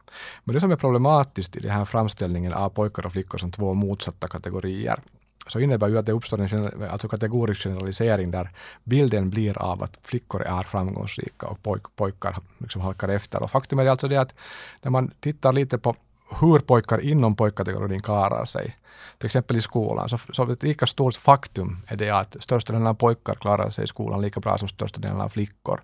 [0.43, 3.73] Men det som är problematiskt i den här framställningen av pojkar och flickor som två
[3.73, 4.99] motsatta kategorier,
[5.47, 8.51] så innebär ju att det uppstår en alltså kategorisk generalisering där
[8.84, 13.43] bilden blir av att flickor är framgångsrika och pojk, pojkar liksom halkar efter.
[13.43, 14.36] Och faktum är alltså det att
[14.81, 15.95] när man tittar lite på
[16.29, 18.77] hur pojkar inom pojkkategorin klarar sig.
[19.17, 20.09] Till exempel i skolan.
[20.09, 23.83] Så, så ett lika stort faktum är det att största delen av pojkar klarar sig
[23.83, 25.81] i skolan lika bra som största delen av flickor.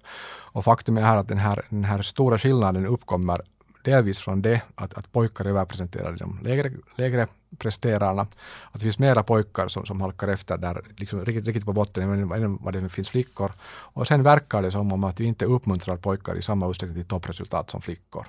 [0.53, 3.41] Och faktum är här att den här, den här stora skillnaden uppkommer
[3.83, 7.27] delvis från det att, att pojkar är överrepresenterade i de lägre, lägre
[7.57, 8.21] presterarna.
[8.21, 12.31] Att det finns mera pojkar som, som halkar efter där liksom riktigt, riktigt på botten
[12.31, 13.51] än vad det finns flickor.
[13.69, 17.07] Och sen verkar det som om att vi inte uppmuntrar pojkar i samma utsträckning till
[17.07, 18.27] toppresultat som flickor.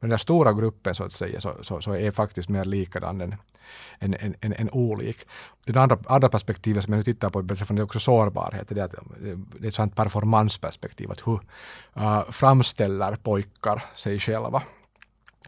[0.00, 3.34] Men den stora gruppen så att säga så, så, så är faktiskt mer likadan än,
[3.98, 5.16] än, än, än, än olik.
[5.66, 8.94] Det andra, andra perspektivet som jag nu tittar på beträffande också sårbarhet, det är, att,
[9.60, 11.10] det är ett sånt performansperspektiv.
[11.10, 11.40] Att hur
[11.96, 14.62] uh, framställer pojkar sig själva?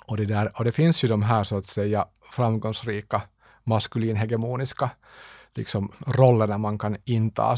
[0.06, 3.22] Och det, där, och det finns ju de här så att säga framgångsrika
[3.64, 4.90] maskulinhegemoniska
[5.54, 7.56] liksom, rollerna man kan inta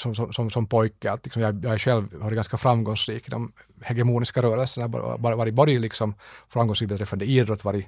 [0.00, 1.12] som, som, som, som pojke.
[1.12, 4.88] Att liksom jag, jag själv själv varit ganska framgångsrik i de hegemoniska rörelserna.
[5.18, 6.14] Varit både liksom
[6.48, 7.86] framgångsrik beträffande idrott, varit,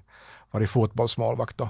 [0.51, 1.68] varit fotbollsmålvakt och,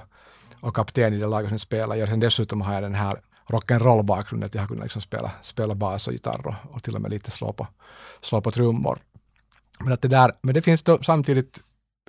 [0.59, 1.95] och kapten i det laget som spelar.
[1.95, 6.07] Jag, dessutom har jag den här rock'n'roll-bakgrunden, att jag har kunnat liksom spela, spela bas
[6.07, 7.67] och gitarr och, och till och med lite slå på,
[8.21, 8.99] slå på trummor.
[9.79, 11.61] Men, att det där, men det finns då samtidigt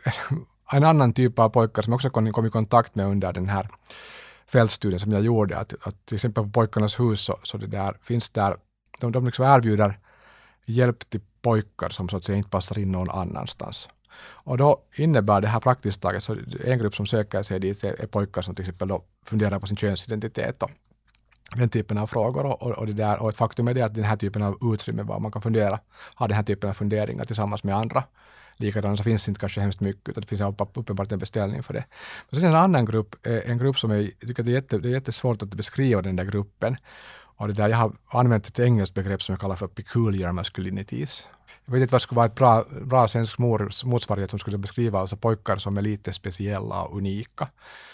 [0.73, 3.49] en annan typ av pojkar som jag också kom, kom i kontakt med under den
[3.49, 3.69] här
[4.47, 7.97] fältstudien som jag gjorde, att, att till exempel på Pojkarnas hus så, så det där,
[8.03, 8.57] finns där,
[9.01, 9.99] de, de liksom erbjuder
[10.67, 13.89] hjälp till pojkar som så att säga inte passar in någon annanstans.
[14.27, 18.07] Och då innebär det här praktiskt taget, så en grupp som söker sig dit är,
[18.07, 20.71] pojkar som till exempel då funderar på sin könsidentitet och
[21.57, 22.47] den typen av frågor.
[22.47, 25.03] Och, och, det där, och ett faktum är det att den här typen av utrymme
[25.03, 25.79] var man kan fundera,
[26.15, 28.05] ha den här typen av funderingar tillsammans med andra
[28.57, 30.41] likadan, så finns det inte kanske hemskt mycket, utan det finns
[30.75, 31.85] uppenbart en beställning för det.
[32.31, 34.89] Men sen en annan grupp, eh, en grupp som jag tycker det är, jätte, det
[34.89, 36.77] är jättesvårt att beskriva den där gruppen.
[37.37, 41.29] Och det där, jag har använt ett engelskt begrepp som jag kallar för peculiar masculinities.
[41.65, 43.39] Jag vet inte vad skulle vara ett bra, bra svensk
[43.85, 47.49] motsvarighet som skulle beskriva alltså pojkar som är lite speciella och unika.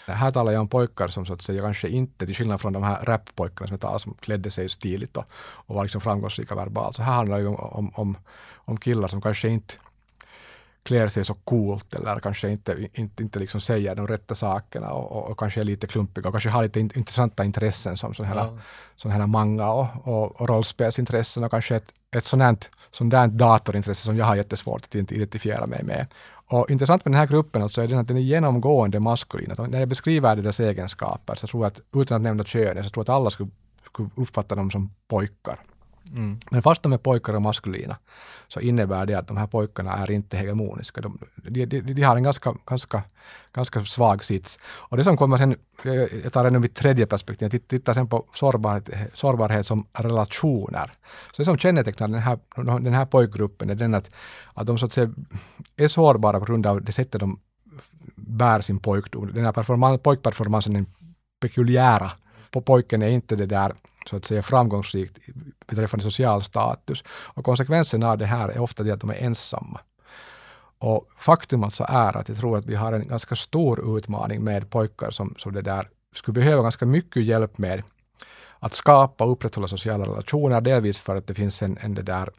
[0.07, 2.83] Här talar jag om pojkar som så att säga kanske inte, till skillnad från de
[2.83, 6.95] här rappojkarna som jag talar som klädde sig stiligt och, och var liksom framgångsrika verbalt.
[6.95, 8.17] Så här handlar det om, om,
[8.55, 9.73] om killar som kanske inte
[10.83, 15.11] klär sig så coolt eller kanske inte, inte, inte liksom säger de rätta sakerna och,
[15.11, 18.59] och, och kanske är lite klumpiga och kanske har lite intressanta intressen som sådana här,
[18.95, 24.17] sån här manga och, och, och rollspelsintressen och kanske ett, ett sådant, sådant datorintresse som
[24.17, 26.07] jag har jättesvårt att identifiera mig med.
[26.47, 29.51] Och intressant med den här gruppen alltså är den att den är genomgående maskulin.
[29.51, 32.89] Att när jag beskriver deras egenskaper så tror jag att, utan att nämna könet, så
[32.89, 33.49] tror jag att alla skulle,
[33.85, 35.59] skulle uppfatta dem som pojkar.
[36.15, 36.39] Mm.
[36.51, 37.97] Men fast de är pojkar och maskulina
[38.47, 41.01] så innebär det att de här pojkarna är inte hegemoniska.
[41.01, 43.03] De, de, de, de har en ganska, ganska,
[43.53, 44.59] ganska svag sits.
[44.63, 48.07] Och det som kommer sen, eh, jag tar ännu mitt tredje perspektiv, jag tittar sen
[48.07, 50.91] på sårbarhet, sårbarhet som relationer.
[51.31, 52.39] Så det som kännetecknar den här,
[52.79, 54.09] den här pojkgruppen är den att,
[54.53, 55.13] att de så att säga
[55.75, 57.39] är sårbara på grund av det sättet de
[58.15, 59.31] bär sin pojkdom.
[59.33, 60.85] Den här performan, pojkperformansen är
[61.41, 62.11] pekuliära.
[62.51, 63.73] På pojken är inte det där
[64.05, 65.19] så att säga framgångsrikt
[65.67, 67.03] beträffande social status.
[67.09, 69.79] Och konsekvensen av det här är ofta det att de är ensamma.
[70.79, 74.69] Och faktum alltså är att jag tror att vi har en ganska stor utmaning med
[74.69, 77.83] pojkar som, som det där skulle behöva ganska mycket hjälp med
[78.59, 82.29] att skapa och upprätthålla sociala relationer, delvis för att det finns en, en det där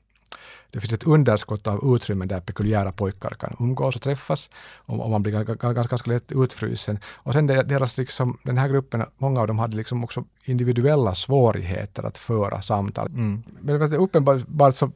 [0.70, 5.10] det finns ett underskott av utrymmen där pekuliära pojkar kan umgås och träffas och, och
[5.10, 6.98] man blir ganska, ganska lätt utfrysen.
[7.04, 12.02] Och sen deras, liksom, den här gruppen, många av dem hade liksom också individuella svårigheter
[12.02, 13.06] att föra samtal.
[13.06, 13.42] Mm.
[13.60, 14.92] Men uppenbart så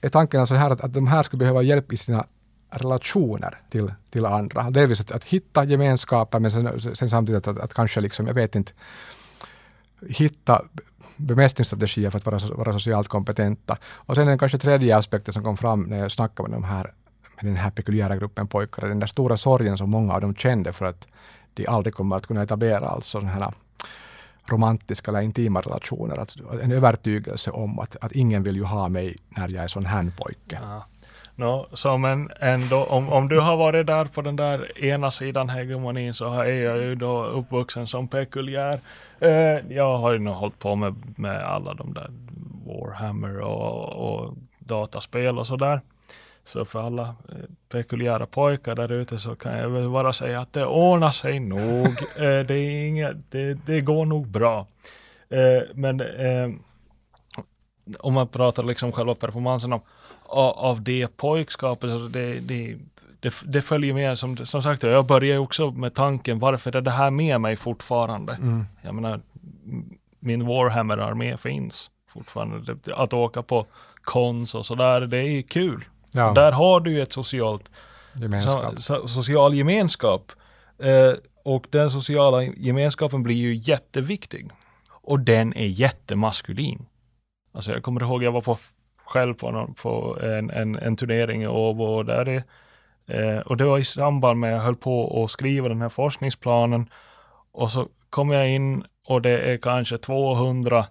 [0.00, 2.26] är tanken alltså här att, att de här skulle behöva hjälp i sina
[2.70, 4.70] relationer till, till andra.
[4.70, 8.56] Delvis att, att hitta gemenskaper men sen, sen samtidigt att, att kanske liksom, jag vet
[8.56, 8.72] inte,
[10.08, 10.62] hitta
[11.16, 13.78] bemästringsstrategier för att vara, vara socialt kompetenta.
[13.84, 16.92] Och sen den kanske tredje aspekten som kom fram när jag snackade med, de här,
[17.36, 20.72] med den här pekuliära gruppen pojkar, den där stora sorgen som många av dem kände
[20.72, 21.08] för att
[21.54, 23.52] de aldrig kommer att kunna etablera alltså sådana här
[24.50, 26.18] romantiska eller intima relationer.
[26.18, 29.86] Alltså en övertygelse om att, att ingen vill ju ha mig när jag är sån
[29.86, 30.58] här pojke.
[30.62, 30.84] Ja.
[31.36, 35.48] No, så men ändå, om, om du har varit där på den där ena sidan
[35.48, 38.80] hegemonin så är jag ju då uppvuxen som pekuliär.
[39.20, 42.10] Eh, jag har ju nog hållit på med, med alla de där
[42.66, 45.80] Warhammer och, och dataspel och sådär.
[46.44, 47.36] Så för alla eh,
[47.68, 51.86] pekuliära pojkar där ute så kan jag väl bara säga att det ordnar sig nog.
[52.16, 54.66] eh, det, är inget, det, det går nog bra.
[55.28, 56.50] Eh, men eh,
[58.00, 59.80] om man pratar liksom själva performansen om
[60.26, 61.90] av det pojkskapet.
[61.90, 62.76] Alltså det, det,
[63.20, 66.90] det, det, följer med, som, som sagt, jag börjar också med tanken, varför är det
[66.90, 68.32] här med mig fortfarande?
[68.32, 68.64] Mm.
[68.82, 69.20] Jag menar,
[70.20, 72.76] min Warhammer-armé finns fortfarande.
[72.94, 73.66] Att åka på
[74.02, 75.84] kons och sådär, det är kul.
[76.12, 76.32] Ja.
[76.32, 77.70] Där har du ju ett socialt,
[78.12, 78.82] gemenskap.
[78.82, 80.32] So, social gemenskap.
[80.78, 84.50] Eh, och den sociala gemenskapen blir ju jätteviktig.
[84.90, 86.86] Och den är jättemaskulin.
[87.54, 88.58] Alltså jag kommer ihåg, jag var på
[89.04, 92.42] själv på, någon, på en, en, en, turnering i Åbo och där är,
[93.06, 95.88] eh, och det var i samband med att jag höll på att skriva den här
[95.88, 96.88] forskningsplanen
[97.52, 100.86] och så kom jag in och det är kanske 200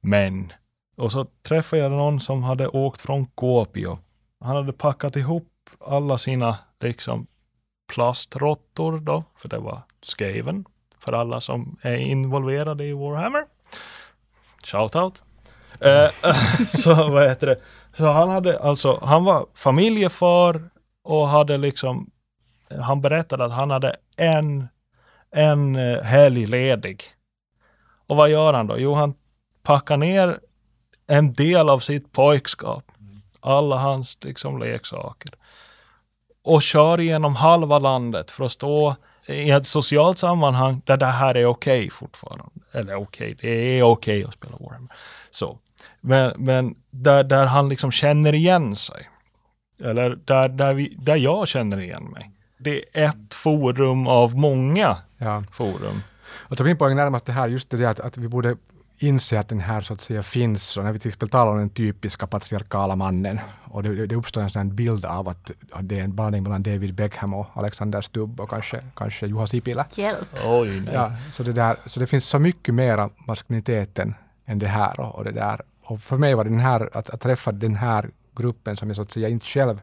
[0.00, 0.52] män.
[0.96, 3.98] Och så träffade jag någon som hade åkt från Kuopio.
[4.40, 5.48] Han hade packat ihop
[5.80, 7.26] alla sina liksom
[7.94, 10.64] plastråttor då, för det var Skaven,
[10.98, 13.44] för alla som är involverade i Warhammer.
[14.64, 15.22] Shoutout.
[15.80, 16.10] Eh,
[16.68, 17.56] så vad heter det?
[17.96, 20.70] Så han hade alltså, han var familjefar
[21.04, 22.10] och hade liksom,
[22.80, 24.68] han berättade att han hade en,
[25.30, 27.02] en eh, helg ledig.
[28.06, 28.78] Och vad gör han då?
[28.78, 29.14] Jo, han
[29.62, 30.40] packar ner
[31.06, 32.84] en del av sitt pojkskap.
[33.40, 35.30] Alla hans liksom leksaker.
[36.44, 41.34] Och kör igenom halva landet för att stå i ett socialt sammanhang där det här
[41.36, 42.44] är okej okay fortfarande.
[42.72, 44.92] Eller okej, okay, det är okej okay att spela Warhammer.
[45.30, 45.58] Så.
[46.00, 49.08] Men, men där, där han liksom känner igen sig.
[49.80, 52.30] Eller där, där, vi, där jag känner igen mig.
[52.58, 55.44] Det är ett forum av många ja.
[55.52, 56.02] forum.
[56.36, 58.56] Och min poäng närmast det här, just det att, att vi borde
[58.98, 60.76] inse att den här så att säga finns.
[60.76, 64.42] Och när vi till exempel talar om den typiska patriarkala mannen och det, det uppstår
[64.42, 68.40] en sån bild av att det är en blandning mellan David Beckham och Alexander Stubb
[68.40, 69.84] och kanske, kanske Juha Sipilä.
[69.94, 70.28] Hjälp!
[70.44, 70.94] Oj, nej.
[70.94, 74.14] Ja, så, det där, så det finns så mycket mera maskuliniteten
[74.46, 75.00] än det här.
[75.00, 77.74] Och, och, det där och för mig var det den här, att, att träffa den
[77.74, 79.80] här gruppen som jag så att säga inte själv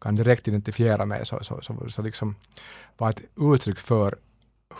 [0.00, 2.36] kan direkt identifiera mig så, så, så, så liksom
[2.98, 4.14] var ett uttryck för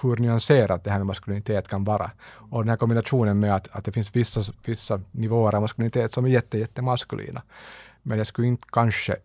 [0.02, 2.10] hur nyanserat det här med maskulinitet kan vara.
[2.26, 6.24] Och den här kombinationen med att, att det finns vissa, vissa nivåer av maskulinitet som
[6.24, 7.42] är jätte, jättemaskulina.
[8.02, 9.16] Men jag skulle inte kanske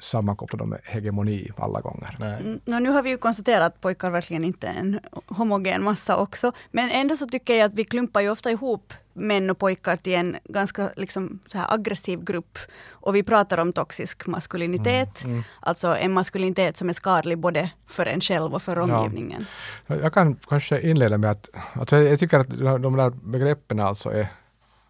[0.00, 2.16] sammankoppla dem med hegemoni alla gånger.
[2.20, 6.52] Mm, nu har vi ju konstaterat att pojkar verkligen inte är en homogen massa också.
[6.70, 10.14] Men ändå så tycker jag att vi klumpar ju ofta ihop män och pojkar till
[10.14, 12.58] en ganska liksom, så här aggressiv grupp.
[12.90, 15.44] Och vi pratar om toxisk maskulinitet, mm, mm.
[15.60, 19.46] alltså en maskulinitet som är skadlig både för en själv och för omgivningen.
[19.86, 19.96] Ja.
[19.96, 24.28] Jag kan kanske inleda med att alltså jag tycker att de där begreppen alltså är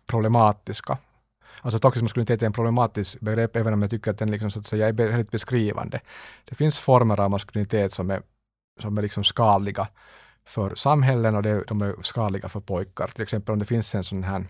[0.07, 0.99] problematiska.
[1.63, 4.61] Alltså toxisk maskulinitet är en problematisk begrepp, även om jag tycker att den liksom, så
[4.61, 6.01] att säga, är väldigt beskrivande.
[6.45, 8.23] Det finns former av maskulinitet som är,
[8.81, 9.89] som är liksom skadliga
[10.47, 13.09] för samhällen och det, de är skadliga för pojkar.
[13.09, 14.45] Till exempel om det finns en sån här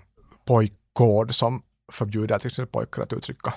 [0.45, 3.55] pojkkod som förbjuder till exempel pojkar att uttrycka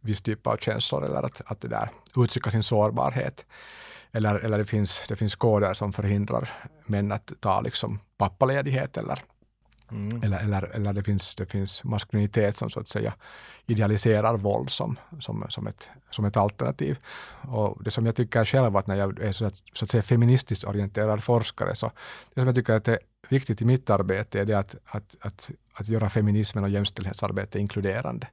[0.00, 3.46] viss typ av känslor eller att, att det där, uttrycka sin sårbarhet.
[4.12, 6.48] Eller, eller det, finns, det finns koder som förhindrar
[6.86, 9.18] män att ta liksom pappaledighet eller
[9.92, 10.22] Mm.
[10.22, 13.14] Eller, eller, eller det, finns, det finns maskulinitet som så att säga
[13.66, 16.98] idealiserar våld som, som, som, ett, som ett alternativ.
[17.48, 20.02] Och det som jag tycker själv att när jag är så att, så att säga
[20.02, 21.90] feministiskt orienterad forskare, så
[22.34, 25.50] det som jag tycker att är viktigt i mitt arbete är det att, att, att,
[25.74, 28.26] att göra feminismen och jämställdhetsarbete inkluderande.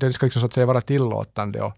[0.00, 1.74] Det ska liksom så att säga vara tillåtande och,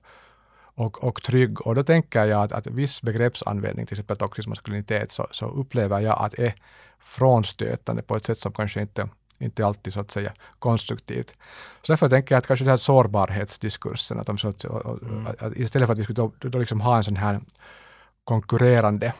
[0.75, 1.61] och, och trygg.
[1.61, 6.01] Och då tänker jag att, att viss begreppsanvändning, till exempel toxisk maskulinitet, så, så upplever
[6.01, 6.55] jag att är
[7.07, 11.35] frånstötande på ett sätt som kanske inte inte alltid så att säga konstruktivt.
[11.83, 15.27] Så därför tänker jag att kanske den här sårbarhetsdiskursen, att, de så att, mm.
[15.39, 17.41] att istället för att vi skulle då, då liksom ha en sån här
[18.25, 19.13] konkurrerande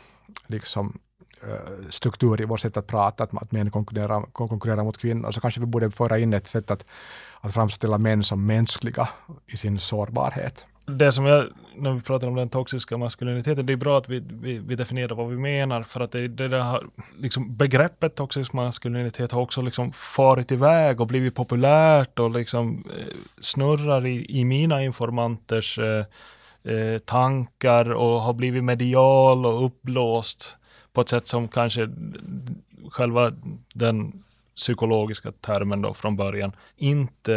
[0.47, 0.99] liksom,
[1.43, 5.41] eh, struktur i vårt sätt att prata, att, att män konkurrerar, konkurrerar mot kvinnor, så
[5.41, 6.85] kanske vi borde föra in ett sätt att,
[7.41, 9.09] att framställa män som mänskliga
[9.47, 11.47] i sin sårbarhet det som jag,
[11.77, 15.15] när vi pratar om den toxiska maskuliniteten, det är bra att vi, vi, vi definierar
[15.15, 16.81] vad vi menar för att det, det där,
[17.19, 23.15] liksom, begreppet toxisk maskulinitet har också liksom farit iväg och blivit populärt och liksom eh,
[23.41, 26.05] snurrar i, i mina informanters eh,
[26.65, 30.57] eh, tankar och har blivit medial och uppblåst
[30.93, 31.89] på ett sätt som kanske
[32.91, 33.33] själva
[33.75, 34.23] den
[34.57, 37.35] psykologiska termen då från början inte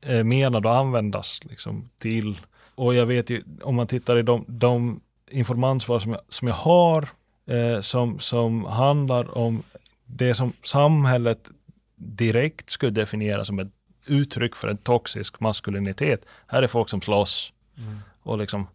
[0.00, 2.40] eh, menad att användas liksom till
[2.80, 6.54] och jag vet ju, om man tittar i de, de informansvar som jag, som jag
[6.54, 7.08] har,
[7.46, 9.62] eh, som, som handlar om
[10.04, 11.50] det som samhället
[11.96, 13.72] direkt skulle definiera som ett
[14.06, 16.24] uttryck för en toxisk maskulinitet.
[16.46, 17.98] Här är folk som slåss mm.
[18.22, 18.66] och liksom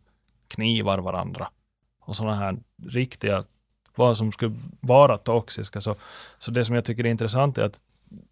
[0.47, 1.49] knivar varandra.
[2.01, 3.43] Och sådana här riktiga,
[3.95, 5.81] vad som skulle vara toxiska.
[5.81, 5.95] Så,
[6.39, 7.79] så det som jag tycker är intressant är att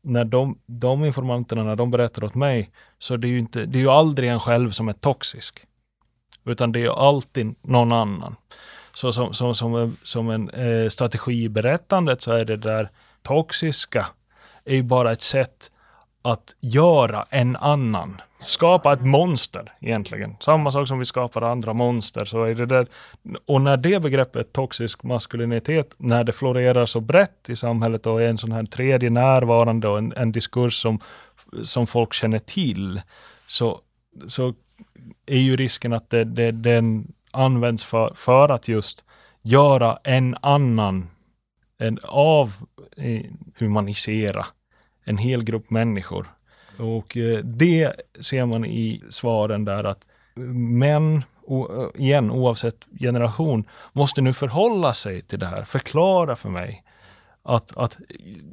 [0.02, 2.70] när de, de informanterna, när de berättar åt mig,
[3.00, 5.66] så det är ju inte, det är ju aldrig en själv som är toxisk.
[6.46, 8.36] Utan det är alltid någon annan.
[8.96, 12.90] Så som, som, som, som en eh, strategi i berättandet så är det där
[13.22, 14.08] toxiska
[14.66, 15.72] är ju bara ett sätt
[16.24, 18.22] att göra en annan.
[18.40, 20.36] Skapa ett monster egentligen.
[20.40, 22.26] Samma sak som vi skapar andra monster.
[22.26, 22.88] Så är det där.
[23.46, 28.30] Och när det begreppet toxisk maskulinitet, när det florerar så brett i samhället och är
[28.30, 31.00] en sån här tredje närvarande och en, en diskurs som,
[31.64, 33.02] som folk känner till,
[33.48, 33.80] så,
[34.28, 34.54] så
[35.26, 39.06] är ju risken att det, det, den används för, för att just
[39.42, 41.10] göra en annan,
[41.78, 44.46] en avhumanisera eh,
[45.06, 46.34] en hel grupp människor.
[46.78, 50.06] Och eh, det ser man i svaren där att
[50.80, 51.24] män,
[51.96, 53.64] igen oavsett generation,
[53.94, 56.84] måste nu förhålla sig till det här, förklara för mig
[57.44, 57.98] att, att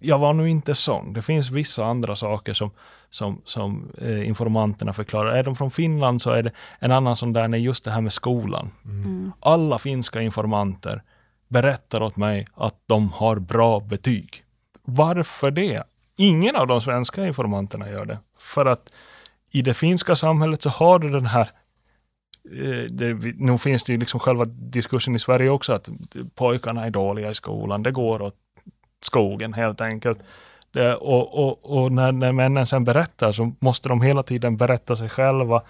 [0.01, 1.13] jag var nu inte sån.
[1.13, 2.71] Det finns vissa andra saker som,
[3.11, 5.33] som, som eh, informanterna förklarar.
[5.33, 8.01] Är de från Finland så är det en annan sån där, nej, just det här
[8.01, 8.71] med skolan.
[8.85, 9.33] Mm.
[9.41, 11.03] Alla finska informanter
[11.49, 14.45] berättar åt mig att de har bra betyg.
[14.83, 15.83] Varför det?
[16.21, 18.19] Ingen av de svenska informanterna gör det.
[18.39, 18.93] För att
[19.51, 21.51] i det finska samhället så har du den här
[22.45, 25.89] eh, det, nu finns det ju liksom själva diskursen i Sverige också att
[26.35, 27.83] pojkarna är dåliga i skolan.
[27.83, 28.37] Det går åt
[29.03, 30.19] skogen helt enkelt.
[30.73, 34.97] Det, och, och, och när, när männen sen berättar så måste de hela tiden berätta
[34.97, 35.63] sig själva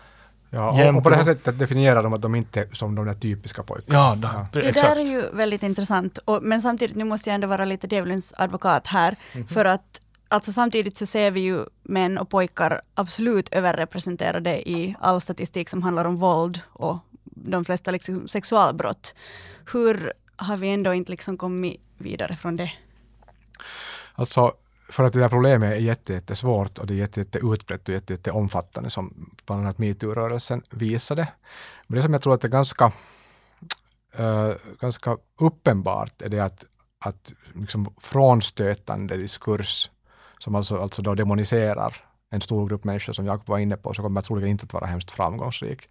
[0.53, 3.07] Ja, och, och på det här sättet definierar de att de inte är som de
[3.07, 3.99] där typiska pojkarna.
[3.99, 4.97] Ja, da, Det exakt.
[4.97, 6.19] där är ju väldigt intressant.
[6.25, 9.17] Och, men samtidigt, nu måste jag ändå vara lite djävulens advokat här.
[9.49, 15.21] För att alltså samtidigt så ser vi ju män och pojkar absolut överrepresenterade i all
[15.21, 19.15] statistik som handlar om våld och de flesta liksom sexualbrott.
[19.73, 22.73] Hur har vi ändå inte liksom kommit vidare från det?
[24.15, 24.53] Alltså,
[24.89, 29.31] för att det där problemet är jätte, jättesvårt och det är jätte, och jätte, som
[29.47, 31.29] bland annat metoo-rörelsen visade.
[31.87, 32.93] Men det som jag tror att är ganska,
[34.13, 34.51] äh,
[34.81, 36.65] ganska uppenbart är det att,
[36.99, 39.91] att liksom frånstötande diskurs
[40.43, 41.97] som alltså, alltså då demoniserar
[42.31, 44.87] en stor grupp människor som Jakob var inne på, så kommer troligen inte att vara
[44.87, 45.89] hemskt framgångsrik.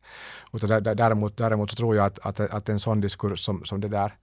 [0.54, 3.88] Utan däremot, däremot så tror jag att, att, att en sån diskurs som, som det
[3.88, 4.14] där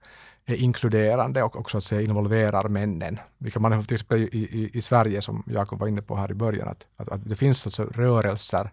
[0.45, 3.19] är inkluderande och också att säga involverar männen.
[3.37, 6.33] Vilket man till exempel i, i, i Sverige, som Jakob var inne på här i
[6.33, 8.71] början, att, att, att det finns alltså rörelser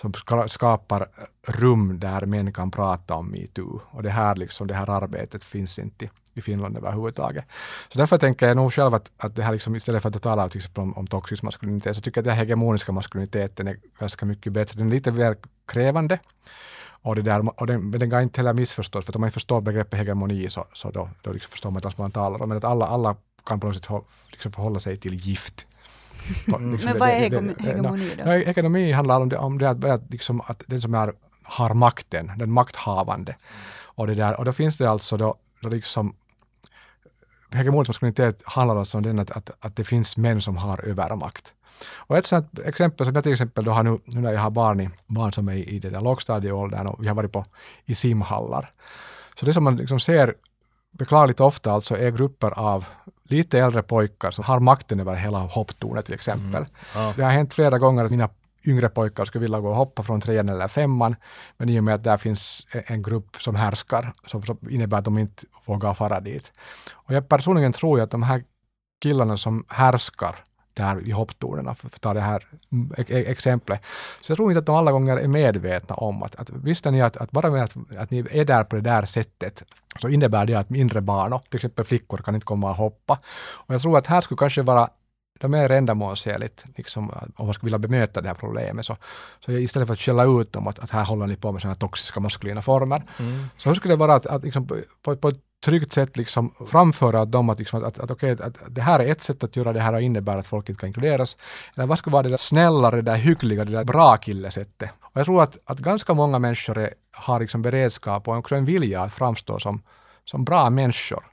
[0.00, 0.12] som
[0.48, 1.08] skapar
[1.48, 3.80] rum där män kan prata om metoo.
[3.90, 7.44] Och det här, liksom, det här arbetet finns inte i Finland överhuvudtaget.
[7.92, 10.48] Så därför tänker jag nog själv att, att det här liksom, istället för att tala
[10.48, 14.26] till exempel om, om toxisk maskulinitet, så tycker jag att den hegemoniska maskuliniteten är ganska
[14.26, 14.78] mycket bättre.
[14.78, 16.18] Den är lite mer krävande.
[17.02, 19.60] Och, det där, och den, den kan inte heller missförstås, för om man inte förstår
[19.60, 22.48] begreppet hegemoni så, så då, då liksom förstår man inte vad man talar om.
[22.48, 23.16] Men att alla, alla
[23.46, 23.90] kan på något sätt
[24.30, 25.66] liksom förhålla sig till gift.
[26.48, 26.72] Mm.
[26.72, 28.30] Liksom men vad är hegemoni då?
[28.30, 31.12] Hegemoni handlar om det, om det att, liksom, att den som är,
[31.42, 33.36] har makten, den makthavande.
[33.96, 36.14] Och, det där, och då finns det alltså då, då liksom
[37.50, 41.54] hegemonisk maskulinitet handlar alltså om den att, att, att det finns män som har övermakt.
[41.96, 44.50] Och ett sånt exempel som jag till exempel då har nu, nu när jag har
[44.50, 47.44] barn, i, barn som är i den där lågstadieåldern och vi har varit på
[47.84, 48.70] i simhallar.
[49.38, 50.34] Så det som man liksom ser
[50.92, 52.84] beklagligt ofta alltså är grupper av
[53.22, 56.62] lite äldre pojkar som har makten över hela hopptornet till exempel.
[56.62, 56.66] Mm.
[56.94, 57.12] Ja.
[57.16, 58.28] Det har hänt flera gånger att mina
[58.66, 61.16] yngre pojkar skulle vilja gå och hoppa från trean eller femman,
[61.56, 65.04] men i och med att där finns e-, en grupp som härskar, som innebär att
[65.04, 66.52] de inte vågar fara dit.
[66.92, 68.44] Och jag personligen tror att de här
[69.02, 70.36] killarna som härskar
[70.74, 72.46] där i hopptornen, för att ta det här
[72.96, 73.80] e-, e-, exemplet.
[74.20, 77.02] Så jag tror inte att de alla gånger är medvetna om att, att visste ni
[77.02, 79.62] att, att bara med att, att ni är där på det där sättet
[80.00, 83.18] så innebär det att mindre barn, till exempel flickor, kan inte komma och hoppa.
[83.66, 84.88] Och jag tror att här skulle kanske vara
[85.40, 88.86] de är ändamålsenligt, liksom, om man skulle vilja bemöta det här problemet.
[88.86, 88.96] Så,
[89.44, 91.74] så istället för att skälla ut dem att, att här håller ni på med sådana
[91.74, 93.02] toxiska maskulina former.
[93.18, 93.46] Mm.
[93.56, 94.66] Så hur skulle det vara att, att liksom,
[95.02, 98.82] på, på ett tryggt sätt liksom framföra dem att, liksom, att, att, okay, att, det
[98.82, 101.36] här är ett sätt att göra det här och innebär att folk inte kan inkluderas.
[101.74, 104.90] Eller vad skulle vara det där snällare, det där hyggliga, det där bra killesättet.
[105.00, 108.64] Och jag tror att, att ganska många människor är, har liksom beredskap och också en
[108.64, 109.82] vilja att framstå som,
[110.24, 111.24] som bra människor.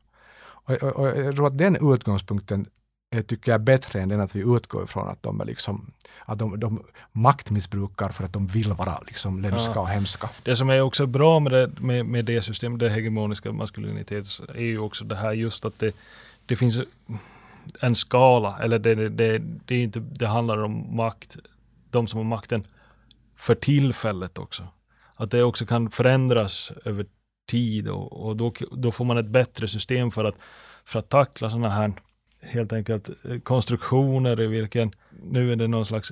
[0.66, 2.66] Och, och, och jag tror att den utgångspunkten
[3.22, 5.91] tycker jag är bättre än den att vi utgår ifrån att de är liksom
[6.26, 9.82] att de, de maktmissbrukar för att de vill vara liksom lömska ja.
[9.82, 10.30] och hemska.
[10.43, 14.61] Det som är också bra med det, med, med det systemet, det hegemoniska maskulinitet, är
[14.61, 15.95] ju också det här just att det,
[16.45, 16.82] det finns
[17.80, 21.38] en skala, eller det, det, det, det, är inte, det handlar om makt,
[21.89, 22.68] de som har makten
[23.36, 24.68] för tillfället också.
[25.16, 27.05] Att det också kan förändras över
[27.49, 30.36] tid och, och då, då får man ett bättre system för att,
[30.86, 31.93] för att tackla sådana här
[32.46, 34.91] helt enkelt eh, konstruktioner i vilken,
[35.24, 36.12] nu är det någon slags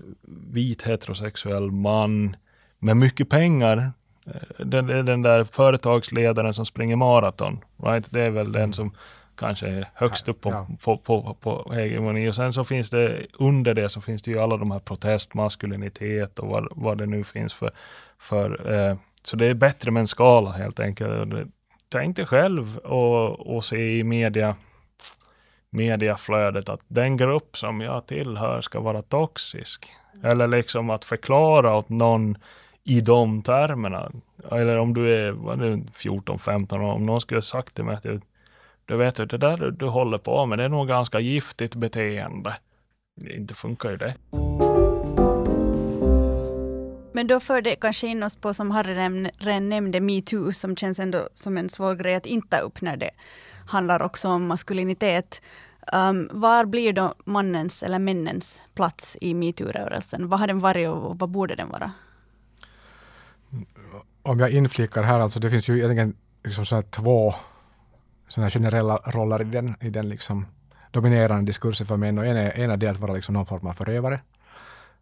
[0.52, 2.36] vit heterosexuell man
[2.80, 3.92] med mycket pengar.
[4.26, 8.12] Eh, den, den där företagsledaren som springer maraton, right?
[8.12, 8.92] det är väl den som
[9.36, 10.68] kanske är högst upp på, ja.
[10.84, 12.30] på, på, på hegemoni.
[12.30, 16.40] Och sen så finns det under det så finns det ju alla de här protestmaskulinitet
[16.40, 17.72] och vad, vad det nu finns för,
[18.20, 21.34] för eh, så det är bättre med en skala helt enkelt.
[21.90, 24.56] Tänk dig själv och, och se i media
[25.72, 29.90] mediaflödet att den grupp som jag tillhör ska vara toxisk.
[30.24, 32.38] Eller liksom att förklara åt någon
[32.84, 34.12] i de termerna.
[34.52, 38.06] Eller om du är 14-15 år, om någon skulle sagt till mig att
[38.86, 42.56] du vet det där du håller på med, det är nog ganska giftigt beteende.
[43.16, 44.16] Det inte funkar ju det.
[47.14, 48.94] Men då för det kanske in oss på, som Harry
[49.38, 52.98] redan nämnde, metoo, som känns ändå som en svår grej att inte ta upp när
[52.98, 53.12] det
[53.72, 55.42] handlar också om maskulinitet.
[55.94, 60.28] Um, var blir då mannens eller männens plats i metoo-rörelsen?
[60.28, 61.92] Vad har den varit och vad borde den vara?
[64.24, 67.34] Om jag inflikar här, alltså det finns ju egentligen liksom så två
[68.28, 70.46] såna generella roller i den, i den liksom
[70.92, 72.18] dominerande diskursen för män.
[72.18, 74.20] Och en är, en är det att vara liksom någon form av förövare,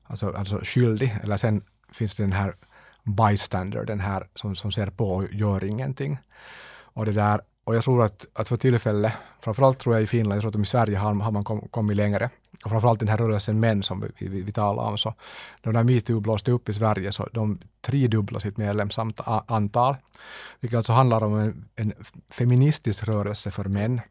[0.03, 1.19] alltså, alltså skyldig.
[1.23, 2.55] Eller sen finns det den här
[3.03, 6.17] bystander, den här som, som ser på och gör ingenting.
[6.93, 10.35] Och det där och jag tror att, att för tillfället, framförallt tror jag i Finland,
[10.35, 12.29] jag tror att i Sverige har, har man kom, kommit längre.
[12.63, 14.97] Och framförallt den här rörelsen män som vi, vi, vi talar om.
[14.97, 15.13] Så
[15.61, 19.95] då när metoo blåste upp i Sverige så de tredubblade sitt medlemsantal.
[20.59, 21.93] Vilket alltså handlar om en, en
[22.29, 24.01] feministisk rörelse för män.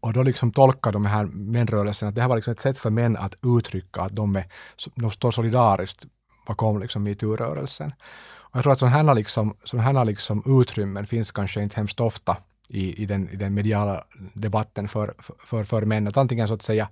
[0.00, 2.90] Och då liksom tolkar de här mänrörelsen att det här var liksom ett sätt för
[2.90, 4.46] män att uttrycka att de, är,
[4.94, 6.06] de står solidariskt
[6.46, 7.92] bakom liksom metoo-rörelsen.
[8.26, 12.36] Och jag tror att sådana här, liksom, här liksom utrymmen finns kanske inte hemskt ofta
[12.68, 16.08] i, i, den, i den mediala debatten för, för, för män.
[16.08, 16.88] Att antingen så att säga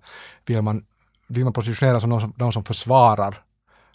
[0.47, 0.85] vill man,
[1.27, 3.43] vill man positionera som någon som, någon som försvarar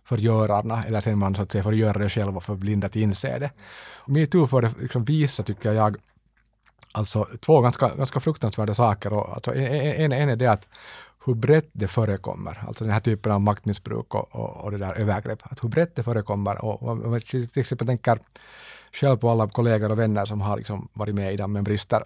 [0.03, 3.39] förgörarna eller sen man så att säga får göra det själv och förblindat att inse
[3.39, 3.51] det.
[4.05, 5.97] Metoo får det liksom visa, tycker jag,
[6.91, 9.13] alltså två ganska, ganska fruktansvärda saker.
[9.13, 10.67] Och, alltså, e, e, en, en är det att
[11.25, 14.93] hur brett det förekommer, alltså den här typen av maktmissbruk och, och, och det där
[14.93, 16.65] övergrepp, att hur brett det förekommer.
[16.65, 18.19] Och, och, och till exempel tänker
[18.91, 22.03] själv på alla kollegor och vänner som har liksom varit med i de med brister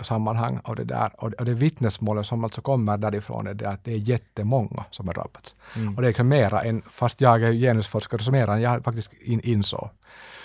[0.00, 1.10] sammanhang av det där.
[1.16, 5.06] Och, och det vittnesmålet som alltså kommer därifrån är det att det är jättemånga som
[5.06, 5.54] har drabbats.
[5.76, 5.96] Mm.
[5.96, 9.12] Och det är liksom mera än, fast jag är genusforskare, så mera än jag faktiskt
[9.12, 9.90] in, insåg.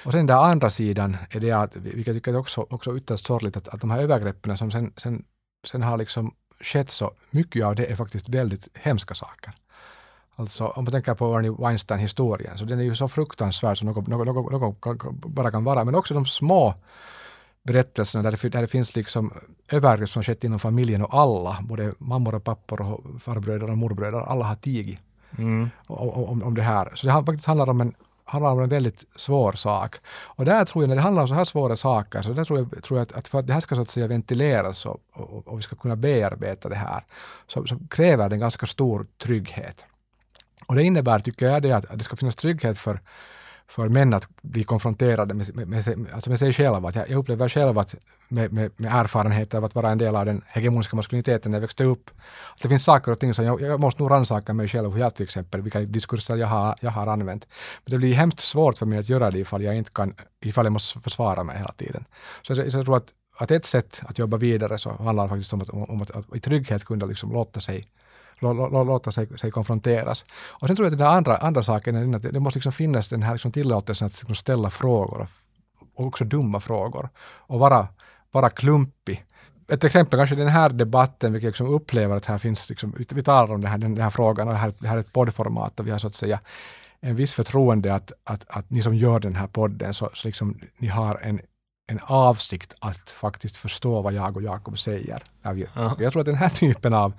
[0.05, 3.57] Och sen den andra sidan är det att, vilket jag tycker också, också ytterst sorgligt,
[3.57, 5.23] att, att de här övergreppen som sen, sen,
[5.67, 9.53] sen har liksom skett så mycket av det är faktiskt väldigt hemska saker.
[10.35, 14.07] Alltså om man tänker på Arnie Weinstein-historien, så den är ju så fruktansvärd som något,
[14.07, 15.83] något, något, något bara kan vara.
[15.83, 16.73] Men också de små
[17.63, 19.33] berättelserna där det, där det finns liksom
[19.71, 24.21] övergrepp som skett inom familjen och alla, både mammor och pappor och farbröder och morbröder,
[24.21, 24.99] alla har tigit
[25.37, 25.69] mm.
[25.87, 26.91] om, om det här.
[26.95, 27.93] Så det faktiskt handlar om en
[28.25, 29.95] handlar om en väldigt svår sak.
[30.07, 32.59] Och där tror jag, när det handlar om så här svåra saker, så där tror
[32.59, 34.97] jag, tror jag att, att, för att det här ska så att säga ventileras och,
[35.13, 37.03] och, och vi ska kunna bearbeta det här,
[37.47, 39.85] så, så kräver det en ganska stor trygghet.
[40.67, 42.99] Och det innebär, tycker jag, det att det ska finnas trygghet för,
[43.67, 46.89] för män att bli konfronterade med, med, med, alltså med sig själva.
[46.89, 47.95] Att jag, jag upplever själv att
[48.27, 51.61] med, med, med erfarenhet av att vara en del av den hegemoniska maskuliniteten när jag
[51.61, 52.09] växte upp,
[52.55, 54.99] att det finns saker och ting som jag, jag måste nog rannsaka mig själv, hur
[54.99, 57.47] jag till exempel, vilka diskurser jag har, jag har använt.
[57.85, 60.65] Men det blir hemskt svårt för mig att göra det ifall jag inte kan, ifall
[60.65, 62.03] jag måste försvara mig hela tiden.
[62.41, 63.07] Så, jag, så jag tror att,
[63.37, 66.39] att ett sätt att jobba vidare så handlar faktiskt om att, om att, att i
[66.39, 67.85] trygghet kunna liksom låta sig
[68.43, 70.25] låta sig, sig konfronteras.
[70.33, 73.09] Och sen tror jag att den andra, andra saken är att det måste liksom finnas
[73.09, 75.27] den här liksom tillåtelsen att liksom ställa frågor,
[75.95, 77.87] och också dumma frågor, och vara,
[78.31, 79.25] vara klumpig.
[79.67, 83.53] Ett exempel kanske den här debatten, vilket liksom upplever att här finns, liksom, vi talar
[83.53, 85.87] om det här, den här frågan och det här, det här är ett poddformat och
[85.87, 86.39] vi har så att säga
[87.03, 90.59] en viss förtroende att, att, att ni som gör den här podden, så, så liksom,
[90.77, 91.39] ni har en,
[91.87, 95.23] en avsikt att faktiskt förstå vad jag och Jakob säger.
[95.41, 95.67] Jag,
[95.99, 97.13] jag tror att den här typen av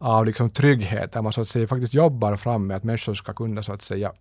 [0.00, 3.32] av liksom trygghet, där man så att säga faktiskt jobbar fram med att människor ska
[3.32, 4.12] kunna så att säga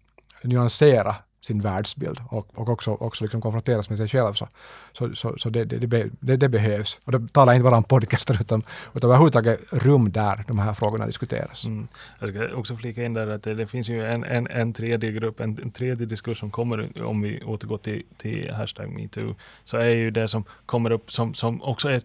[0.43, 4.33] nyansera sin världsbild och, och också, också liksom konfronteras med sig själv.
[4.33, 4.47] Så,
[4.93, 6.99] så, så, så det, det, det, det, behövs.
[7.05, 8.63] Och det talar inte bara om podcaster utan,
[8.93, 11.65] utan överhuvudtaget rum där de här frågorna diskuteras.
[11.65, 11.87] Mm.
[12.19, 15.11] Jag ska också flika in där att det, det finns ju en, en, en tredje
[15.11, 19.35] grupp, en, en tredje diskurs som kommer om vi återgår till, till hashtag metoo.
[19.63, 22.01] Så är ju det som kommer upp som, som också är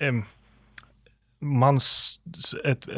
[0.00, 0.24] um,
[1.38, 2.20] mans,
[2.64, 2.88] ett,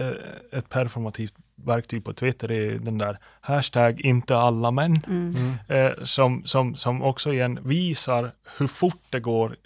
[0.53, 1.35] ett performativt
[1.65, 4.97] verktyg på Twitter är den där hashtag inte alla män.
[5.07, 5.35] Mm.
[5.37, 5.55] mm.
[5.69, 9.57] Eh, som, som, som också igen visar hur fort det går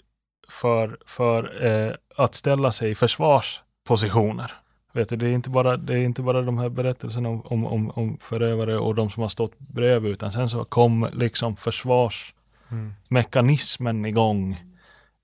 [0.49, 4.51] för, för eh, att ställa sig i försvarspositioner.
[4.93, 7.65] Vet du, det, är inte bara, det är inte bara de här berättelserna om, om,
[7.65, 13.95] om, om förövare och de som har stått bredvid, utan sen så kom liksom försvarsmekanismen
[13.95, 14.05] mm.
[14.05, 14.63] igång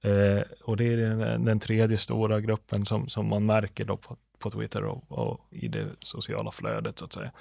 [0.01, 4.17] Eh, och det är den, den, tredje stora gruppen som, som man märker då på,
[4.39, 7.31] på Twitter och, och, i det sociala flödet så att säga.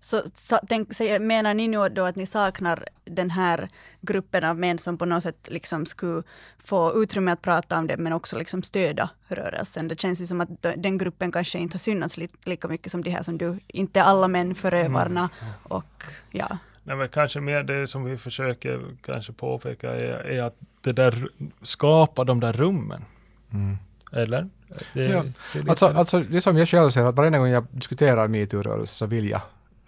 [0.00, 0.88] Så, så tänk,
[1.20, 3.68] menar ni nu då att ni saknar den här
[4.00, 6.22] gruppen av män som på något sätt liksom skulle
[6.58, 9.88] få utrymme att prata om det men också liksom stödja rörelsen?
[9.88, 13.02] Det känns ju som att den gruppen kanske inte har synats li, lika mycket som
[13.02, 15.54] de här som du, inte alla män förövarna mm.
[15.62, 16.58] och ja.
[16.82, 21.28] Nej, men kanske mer det som vi försöker kanske påpeka är, är att det där
[21.62, 23.04] skapar de där rummen.
[23.52, 23.76] Mm.
[24.12, 24.48] Eller?
[24.92, 25.24] Det, ja.
[25.52, 29.06] det alltså, alltså, det som jag själv säger, att varje gång jag diskuterar metoo-rörelsen så
[29.06, 29.40] vill jag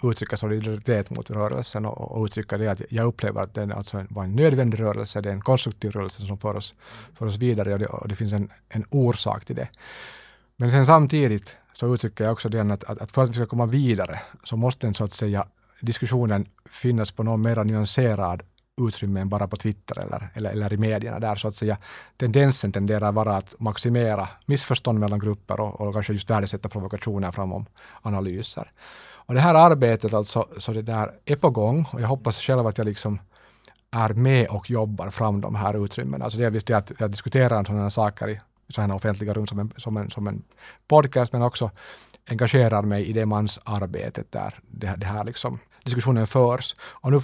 [0.02, 4.24] uttrycka solidaritet mot rörelsen och, och uttrycka det att jag upplever att den alltså var
[4.24, 6.74] en nödvändig rörelse, det är en konstruktiv rörelse som för oss,
[7.14, 9.68] för oss vidare och det, och det finns en, en orsak till det.
[10.56, 13.46] Men sen samtidigt så uttrycker jag också den att, att, att för att vi ska
[13.46, 15.46] komma vidare så måste en så att säga
[15.80, 18.42] diskussionen finnas på någon mer nyanserad
[18.80, 21.78] utrymme än bara på Twitter eller, eller, eller i medierna där så att säga
[22.16, 27.66] tendensen tenderar vara att maximera missförstånd mellan grupper och, och kanske just värdesätta provokationer framom
[28.02, 28.70] analyser.
[29.26, 32.66] Och det här arbetet alltså, så det där är på gång och jag hoppas själv
[32.66, 33.18] att jag liksom
[33.90, 36.24] är med och jobbar fram de här utrymmena.
[36.24, 39.96] Alltså delvis det att jag diskuterar sådana saker i sådana offentliga rum som en, som,
[39.96, 40.42] en, som en
[40.88, 41.70] podcast, men också
[42.28, 46.74] engagerar mig i det mansarbetet där det, det här liksom, diskussionen förs.
[46.80, 47.20] Och nu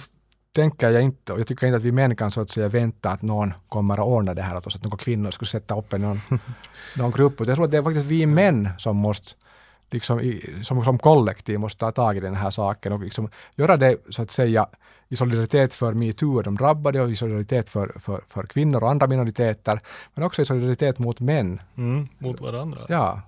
[0.53, 3.09] tänker jag inte, och jag tycker inte att vi män kan så att säga vänta
[3.09, 5.93] att någon kommer att ordna det här åt oss, att några kvinnor skulle sätta upp
[5.93, 6.19] en någon,
[6.97, 7.33] någon grupp.
[7.39, 9.35] Jag tror att det är faktiskt vi män som måste
[9.91, 13.77] liksom i, som, som kollektiv måste ta tag i den här saken och liksom göra
[13.77, 14.67] det så att säga
[15.09, 18.89] i solidaritet för metoo och de drabbade och i solidaritet för, för, för kvinnor och
[18.89, 19.79] andra minoriteter,
[20.13, 21.61] men också i solidaritet mot män.
[21.77, 22.81] Mm, mot varandra.
[22.89, 23.21] Ja.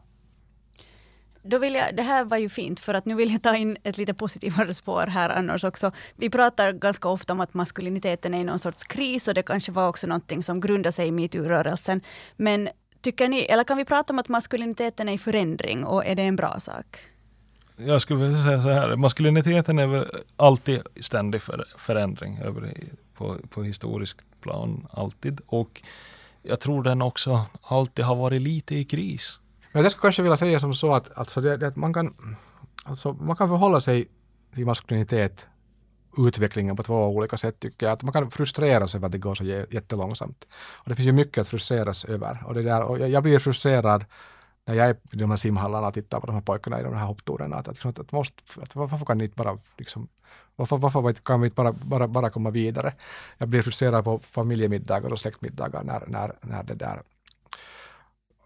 [1.48, 3.78] Då vill jag, det här var ju fint för att nu vill jag ta in
[3.84, 5.92] ett lite positivare spår här annars också.
[6.16, 9.72] Vi pratar ganska ofta om att maskuliniteten är i någon sorts kris och det kanske
[9.72, 12.02] var också någonting som grundar sig i metoo-rörelsen.
[12.38, 12.70] Men
[13.02, 16.22] tycker ni, eller kan vi prata om att maskuliniteten är i förändring och är det
[16.22, 17.00] en bra sak?
[17.78, 22.74] Jag skulle vilja säga så här, maskuliniteten är väl alltid ständig för, förändring över,
[23.14, 25.42] på, på historiskt plan, alltid.
[25.46, 25.82] Och
[26.44, 29.40] jag tror den också alltid har varit lite i kris.
[29.76, 32.16] Men jag skulle kanske vilja säga som så att, alltså det, det, att man, kan,
[32.84, 34.08] alltså man kan förhålla sig
[34.54, 35.48] till maskulinitet
[36.18, 37.94] utvecklingen på två olika sätt tycker jag.
[37.94, 40.48] Att man kan frustreras över att det går så jättelångsamt.
[40.74, 42.44] Och det finns ju mycket att frustreras över.
[42.46, 44.06] Och, det där, och jag, jag blir frustrerad
[44.66, 46.94] när jag är i de här simhallarna och tittar på de här pojkarna i de
[46.94, 47.56] här hoppturerna.
[47.56, 50.08] Att, att, att, måste, att varför kan ni inte bara liksom,
[50.56, 52.94] varför, varför kan vi inte bara, bara, bara komma vidare?
[53.38, 57.02] Jag blir frustrerad på familjemiddagar och släktmiddagar när, när, när det där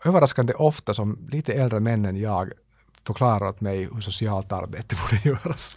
[0.06, 2.52] överraskande ofta som lite äldre män än jag
[3.04, 5.76] förklarar åt mig hur socialt arbete borde göras.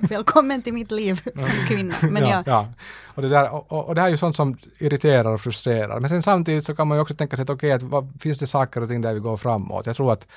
[0.00, 1.94] Välkommen till mitt liv som kvinna.
[2.02, 2.68] Men ja, ja.
[3.04, 6.00] Och, det där, och, och, det här är ju sånt som irriterar och frustrerar.
[6.00, 8.38] Men sen samtidigt så kan man ju också tänka sig att okej, okay, att finns
[8.38, 9.86] det saker och ting där vi går framåt?
[9.86, 10.28] Jag tror att,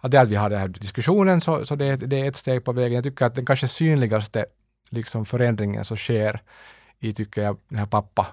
[0.00, 2.64] att det att vi har den här diskussionen så, så det, det är ett steg
[2.64, 2.94] på vägen.
[2.94, 4.46] Jag tycker att den kanske synligaste
[4.90, 6.42] liksom förändringen som sker
[7.00, 8.26] i, tycker jag, den här pappa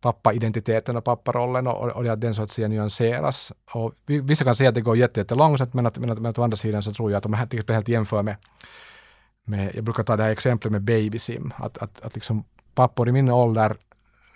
[0.00, 3.52] pappa-identiteten och papparollen och, och att den så att säga nyanseras.
[3.72, 6.42] Och vissa kan säga att det går jättelångsamt men att, men, att, men att å
[6.42, 8.36] andra sidan så tror jag att om man till helt jämför med,
[9.44, 12.44] med, jag brukar ta det här exemplet med babysim, att, att, att liksom
[12.74, 13.76] pappor i min ålder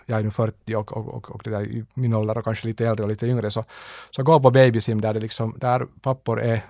[0.05, 2.67] jag är nu 40 och, och, och, och det där i min ålder och kanske
[2.67, 3.63] lite äldre och lite yngre, så,
[4.11, 6.61] så går på babysim där, det liksom, där pappor är,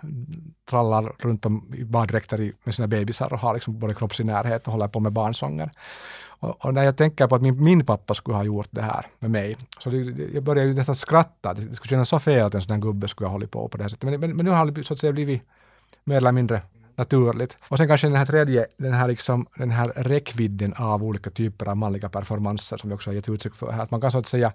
[0.69, 4.73] trallar runt om i baddräkter med sina bebisar och har liksom både kroppslig närhet och
[4.73, 5.71] håller på med barnsånger.
[6.39, 9.05] Och, och, när jag tänker på att min, min pappa skulle ha gjort det här
[9.19, 9.97] med mig, så det,
[10.33, 11.53] jag börjar ju nästan skratta.
[11.53, 13.77] Det skulle kännas så fel att en sån där gubbe skulle ha hållit på på
[13.77, 14.09] det här sättet.
[14.09, 15.41] Men, men, men nu har det så att säga blivit
[16.03, 16.61] mer eller mindre
[16.95, 17.57] naturligt.
[17.67, 21.69] Och sen kanske den här tredje, den här, liksom, den här räckvidden av olika typer
[21.69, 23.83] av manliga performanser som vi också har gett uttryck för här.
[23.83, 24.53] Att man kan så att säga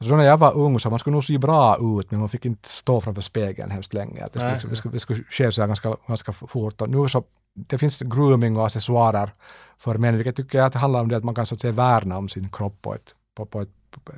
[0.00, 2.44] Alltså när jag var ung så man skulle nog se bra ut men man fick
[2.44, 4.24] inte stå framför spegeln hemskt länge.
[4.24, 6.80] Att det, skulle, liksom, det, skulle, det skulle ske så ganska, ganska fort.
[6.80, 9.32] Och nu så, det finns grooming och accessoarer
[9.78, 11.72] för män, vilket tycker jag att handlar om det att man kan så att säga
[11.72, 13.68] värna om sin kropp på ett, på, på ett,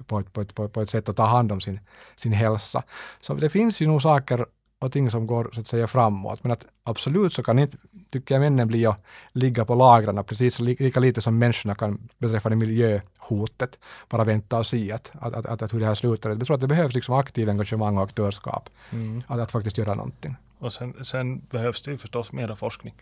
[0.07, 1.81] på ett, på ett, på ett, på ett sätt och ta hand om sin,
[2.17, 2.83] sin hälsa.
[3.21, 4.47] Så det finns ju nog saker
[4.81, 6.43] och ting som går så att säga framåt.
[6.43, 7.77] Men att absolut så kan inte,
[8.11, 12.57] tycker jag, männen bli att ligga på lagren precis lika lite som människorna kan beträffande
[12.57, 16.31] miljöhotet bara vänta och se att, att, att, att, att hur det här slutar.
[16.31, 19.23] Jag tror att det behövs liksom aktiv engagemang och aktörskap mm.
[19.27, 20.37] att, att faktiskt göra någonting.
[20.59, 22.95] Och sen, sen behövs det ju förstås mera forskning.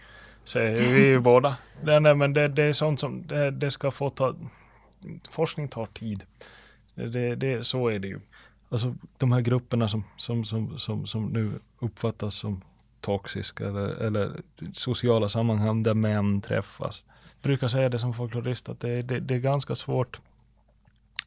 [0.49, 1.57] Säger vi ju båda.
[1.83, 4.35] Det, nej, men det, det, är sånt som det, det, ska få ta...
[5.31, 6.25] Forskning tar tid.
[6.95, 8.21] Det, det, så är det ju.
[8.69, 12.63] Alltså de här grupperna som, som, som, som, som nu uppfattas som
[13.01, 14.31] toxiska eller, eller
[14.73, 17.05] sociala sammanhang där män träffas.
[17.07, 20.21] Jag brukar säga det som folklorist att det, det, det är ganska svårt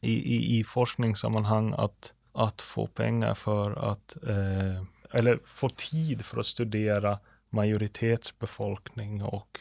[0.00, 6.40] i, i, i forskningssammanhang att, att få pengar för att eh, eller få tid för
[6.40, 7.18] att studera
[7.52, 9.60] majoritetsbefolkning och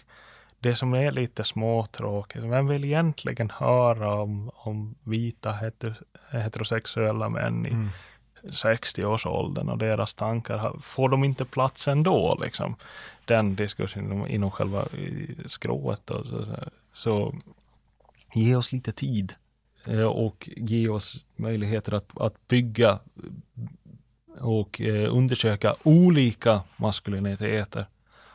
[0.59, 2.43] det som är lite småtråkigt.
[2.43, 5.55] Vem vill egentligen höra om, om vita
[6.31, 7.89] heterosexuella män i mm.
[8.43, 10.79] 60-årsåldern och deras tankar?
[10.79, 12.39] Får de inte plats ändå?
[12.43, 12.75] Liksom?
[13.25, 14.87] Den diskussionen inom själva
[15.45, 16.09] skrået.
[16.09, 16.45] Och så,
[16.93, 17.35] så
[18.33, 19.33] ge oss lite tid
[19.85, 22.99] eh, och ge oss möjligheter att, att bygga
[24.39, 27.85] och eh, undersöka olika maskuliniteter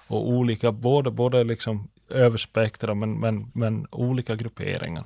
[0.07, 5.05] och olika, både, både liksom över spektrum men, men, men olika grupperingar.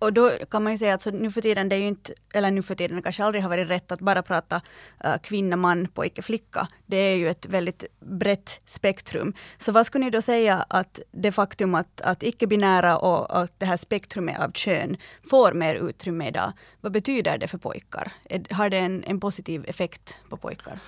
[0.00, 2.12] Och då kan man ju säga att så nu för tiden, det är ju inte,
[2.34, 4.60] eller nu för tiden, det kanske aldrig har varit rätt att bara prata
[5.04, 6.68] äh, kvinna, man, pojke, flicka.
[6.86, 9.34] Det är ju ett väldigt brett spektrum.
[9.58, 13.66] Så vad skulle ni då säga att det faktum att, att icke-binära och att det
[13.66, 14.96] här spektrumet av kön
[15.30, 18.12] får mer utrymme idag, vad betyder det för pojkar?
[18.50, 20.78] Har det en, en positiv effekt på pojkar?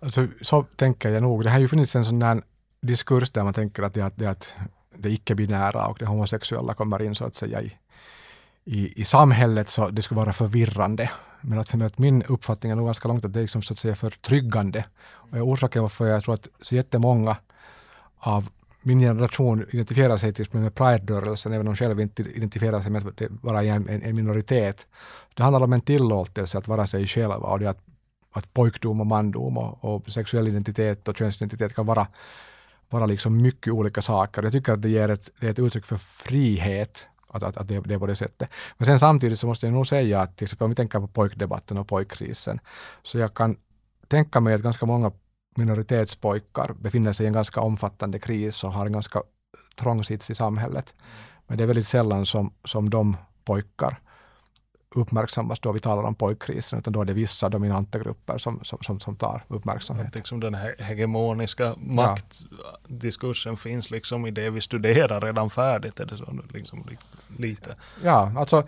[0.00, 1.44] Alltså, så tänker jag nog.
[1.44, 2.42] Det har ju funnits en sån där
[2.80, 4.54] diskurs där man tänker att det, att, det att
[4.98, 7.72] det icke-binära och det homosexuella kommer in så att säga i,
[8.64, 11.10] i, i samhället så det skulle vara förvirrande.
[11.40, 13.78] Men att, att min uppfattning är nog ganska långt att det är liksom, så att
[13.78, 14.84] säga förtryggande.
[15.06, 17.36] Och orsaken varför jag tror att så jättemånga
[18.18, 18.48] av
[18.82, 23.06] min generation identifierar sig till med Pride-rörelsen, även om de själva inte identifierar sig med
[23.06, 24.86] att vara en, en, minoritet.
[25.34, 27.80] Det handlar om en tillåtelse att vara sig själva och det att,
[28.32, 32.06] att pojkdom och mandom och, och sexuell identitet och könsidentitet kan vara,
[32.90, 34.42] vara liksom mycket olika saker.
[34.42, 37.68] Jag tycker att det ger ett, det är ett uttryck för frihet att, att, att
[37.68, 38.50] det, det är på det sättet.
[38.76, 41.08] Men sen samtidigt så måste jag nog säga att till exempel om vi tänker på
[41.08, 42.60] pojkdebatten och pojkkrisen,
[43.02, 43.56] så jag kan
[44.08, 45.12] tänka mig att ganska många
[45.56, 49.22] minoritetspojkar befinner sig i en ganska omfattande kris och har en ganska
[49.76, 50.94] trång sits i samhället.
[51.46, 54.00] Men det är väldigt sällan som, som de pojkar
[54.94, 58.78] uppmärksammas då vi talar om pojkkrisen, utan då är det vissa dominanta grupper som, som,
[58.82, 60.14] som, som tar uppmärksamhet.
[60.14, 63.56] Liksom den hegemoniska maktdiskursen ja.
[63.56, 66.00] finns liksom i det vi studerar redan färdigt.
[66.00, 66.86] Är det så, liksom,
[67.36, 67.76] lite.
[68.02, 68.62] Ja, alltså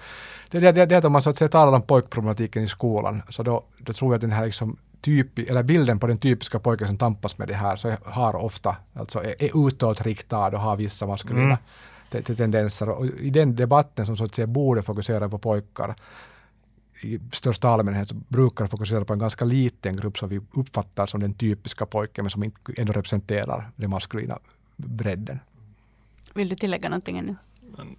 [0.51, 3.23] det, det, det, det att om man så att säga talar om pojkproblematiken i skolan,
[3.29, 6.59] så då, då tror jag att den här liksom typ, eller bilden på den typiska
[6.59, 10.77] pojken som tampas med det här, så har ofta, alltså är, är utåtriktad och har
[10.77, 11.59] vissa maskulina mm.
[12.11, 12.89] Tendenser.
[12.89, 15.95] Och I den debatten som så att säga borde fokusera på pojkar
[17.01, 21.21] i största allmänhet så brukar fokusera på en ganska liten grupp som vi uppfattar som
[21.21, 24.39] den typiska pojken men som ändå representerar den maskulina
[24.77, 25.39] bredden.
[26.35, 27.37] Vill du tillägga någonting ännu?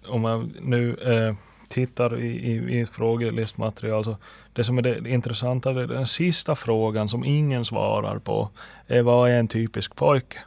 [0.08, 1.34] Om man nu eh,
[1.68, 4.16] tittar i, i, i frågelistmaterial så
[4.52, 8.50] det som är det intressanta, det är den sista frågan som ingen svarar på
[8.86, 10.38] är vad är en typisk pojke?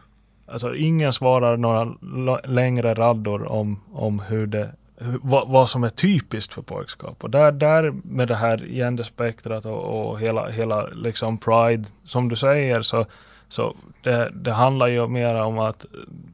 [0.52, 5.90] Alltså ingen svarar några längre raddor om, om hur det hur, vad, vad, som är
[5.90, 7.24] typiskt för pojkskap.
[7.24, 12.36] Och där, där med det här genderspektrat och, och hela, hela liksom pride, som du
[12.36, 13.06] säger, så,
[13.48, 15.86] så det, det handlar ju mer om att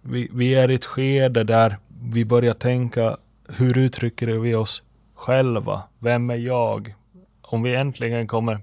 [0.02, 1.78] vi, vi är i ett skede där
[2.12, 3.18] vi börjar tänka
[3.58, 4.84] hur uttrycker vi oss
[5.16, 5.84] själva?
[6.00, 6.96] Vem är jag?
[7.42, 8.60] Om vi äntligen kommer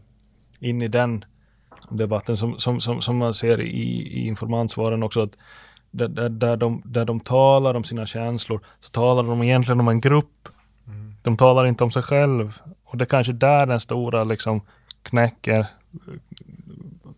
[0.58, 1.24] in i den
[1.96, 5.36] debatten som, som, som, som man ser i, i informantsvaren också, att
[5.90, 9.88] där, där, där, de, där de talar om sina känslor, så talar de egentligen om
[9.88, 10.48] en grupp.
[10.86, 11.14] Mm.
[11.22, 12.58] De talar inte om sig själv.
[12.84, 14.60] Och det är kanske där den stora liksom
[15.02, 15.66] knäcker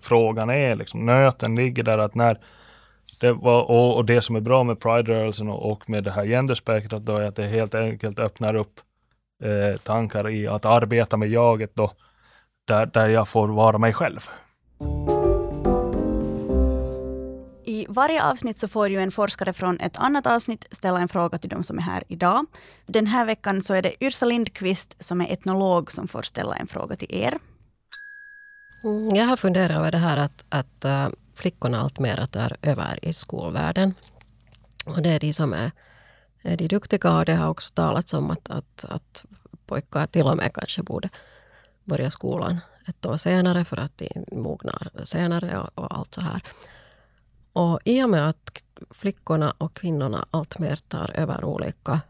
[0.01, 0.77] frågan är.
[0.77, 1.07] Liksom.
[1.07, 2.39] Nöten ligger där att när
[3.21, 6.27] det var, och, och, det som är bra med Pride-rörelsen och, och, med det här
[6.27, 8.81] genderspektrat då är att det helt enkelt öppnar upp
[9.43, 11.93] eh, tankar i att arbeta med jaget då,
[12.65, 14.21] där, där jag får vara mig själv.
[17.65, 21.39] I varje avsnitt så får ju en forskare från ett annat avsnitt ställa en fråga
[21.39, 22.47] till de som är här idag.
[22.87, 26.67] Den här veckan så är det Yrsa Lindqvist som är etnolog som får ställa en
[26.67, 27.39] fråga till er.
[28.85, 33.13] Mm, jag har funderat över det här att, att uh, flickorna alltmer tar över i
[33.13, 33.95] skolvärlden.
[34.87, 35.71] Och det är de som är,
[36.43, 39.25] är de duktiga och det har också talats om att, att, att
[39.67, 41.09] pojkar till och med kanske borde
[41.85, 46.43] börja skolan ett år senare för att de mognar senare och, och allt så här.
[47.53, 52.01] Och i och med att flickorna och kvinnorna alltmer tar över olika,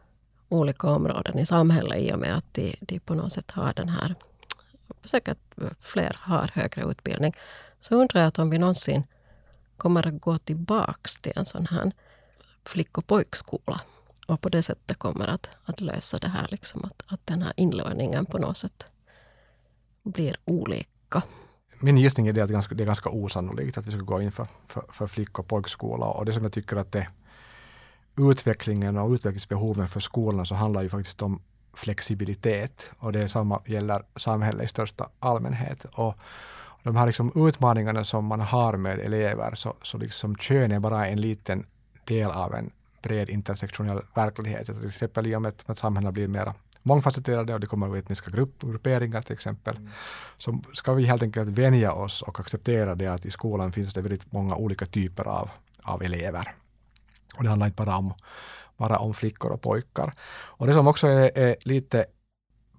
[0.49, 3.89] olika områden i samhället i och med att de, de på något sätt har den
[3.89, 4.15] här,
[5.05, 5.39] säkert
[5.81, 7.37] fler har högre utbildning,
[7.81, 9.03] så undrar jag att om vi någonsin
[9.77, 11.93] kommer att gå tillbaks till en sån här
[12.65, 13.81] flick och pojkskola
[14.27, 17.53] och på det sättet kommer att, att lösa det här, liksom att, att den här
[17.57, 18.87] inlärningen på något sätt
[20.11, 21.23] blir olika.
[21.81, 24.01] Min gissning är det att det är ganska, det är ganska osannolikt att vi ska
[24.01, 27.09] gå in för, för, för flick och pojkskola och det som jag tycker att det
[28.19, 31.43] utvecklingen och utvecklingsbehoven för skolan, så handlar ju faktiskt om
[31.75, 35.85] flexibilitet och det samma gäller samhället i största allmänhet.
[35.85, 36.15] Och
[36.83, 41.07] de här liksom utmaningarna som man har med elever så, så liksom kön är bara
[41.07, 41.67] en liten
[42.05, 42.71] del av en
[43.03, 44.67] bred intersektionell verklighet.
[44.67, 46.53] Till exempel i och med att samhället blir mer
[46.87, 49.77] mångfacetterade och det kommer etniska grupp, grupperingar till exempel.
[49.77, 49.91] Mm.
[50.39, 54.03] Så ska vi helt enkelt vänja oss och acceptera det att i skolan finns det
[54.03, 55.51] väldigt många olika typer av,
[55.83, 56.55] av elever.
[57.37, 58.15] Och det handlar inte bara om,
[58.77, 60.13] bara om flickor och pojkar.
[60.59, 62.07] Och det som också är, är lite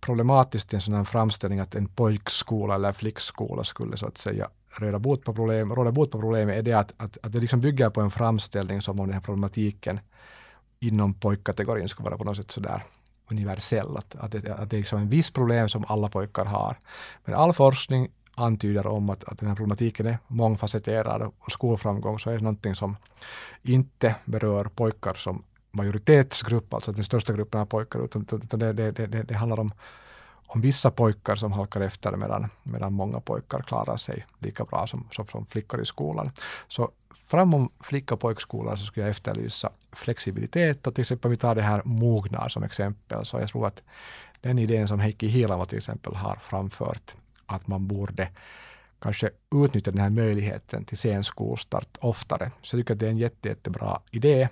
[0.01, 4.49] problematiskt i en sån här framställning att en pojkskola eller flickskola skulle så att säga
[4.77, 7.61] råda bot på, problem, råda bot på problemet är det att, att, att det liksom
[7.61, 9.99] bygger på en framställning som om den här problematiken
[10.79, 12.83] inom pojkkategorin skulle vara på något sätt sådär
[13.31, 13.97] universell.
[13.97, 16.77] Att, att, det, att det är liksom en viss problem som alla pojkar har.
[17.25, 22.29] Men all forskning antyder om att, att den här problematiken är mångfacetterad och skolframgång så
[22.29, 22.97] är det någonting som
[23.63, 28.91] inte berör pojkar som majoritetsgrupp, alltså den största gruppen av pojkar, utan, utan det, det,
[28.91, 29.71] det, det handlar om
[30.47, 35.07] om vissa pojkar som halkar efter medan, medan många pojkar klarar sig lika bra som,
[35.11, 36.31] som, som flickor i skolan.
[36.67, 36.91] Så
[37.27, 41.61] framom flicka och pojkskolan så skulle jag efterlysa flexibilitet och till exempel vi tar det
[41.61, 43.25] här mognad som exempel.
[43.25, 43.83] Så jag tror att
[44.41, 47.15] den idén som Heikki Hiilamo till exempel har framfört,
[47.45, 48.29] att man borde
[48.99, 52.51] kanske utnyttja den här möjligheten till sen skolstart oftare.
[52.61, 54.49] Så jag tycker att det är en jätte, jättebra idé.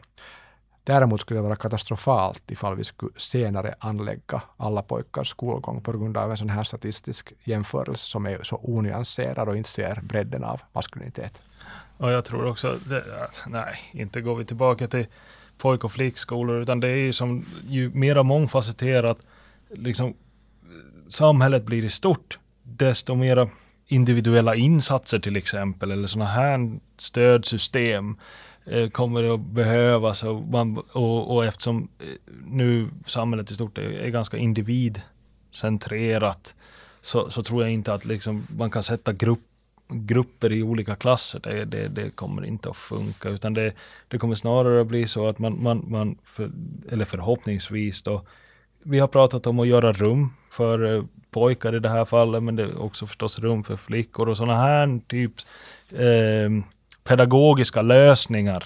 [0.86, 6.18] Däremot skulle det vara katastrofalt ifall vi skulle senare anlägga alla pojkars skolgång på grund
[6.18, 10.62] av en sån här statistisk jämförelse som är så onyanserad och inte ser bredden av
[10.74, 11.42] maskulinitet.
[11.98, 13.04] Och jag tror också, det,
[13.48, 15.06] nej, inte går vi tillbaka till
[15.58, 19.18] pojk och flickskolor, utan det är ju som ju mera mångfacetterat
[19.70, 20.14] liksom,
[21.08, 23.50] samhället blir i stort, desto mera
[23.88, 28.18] individuella insatser till exempel, eller sådana här stödsystem
[28.66, 32.06] Eh, kommer att behövas och, man, och, och eftersom eh,
[32.46, 36.56] nu samhället i stort är, är ganska individcentrerat
[37.02, 39.44] så, så, tror jag inte att liksom man kan sätta grupp,
[39.88, 41.40] grupper i olika klasser.
[41.40, 43.74] Det, det, det, kommer inte att funka utan det,
[44.08, 46.52] det kommer snarare att bli så att man, man, man för,
[46.92, 48.22] eller förhoppningsvis då,
[48.84, 52.56] vi har pratat om att göra rum för eh, pojkar i det här fallet, men
[52.56, 55.34] det är också förstås rum för flickor och sådana här typ
[55.92, 56.50] eh,
[57.08, 58.64] pedagogiska lösningar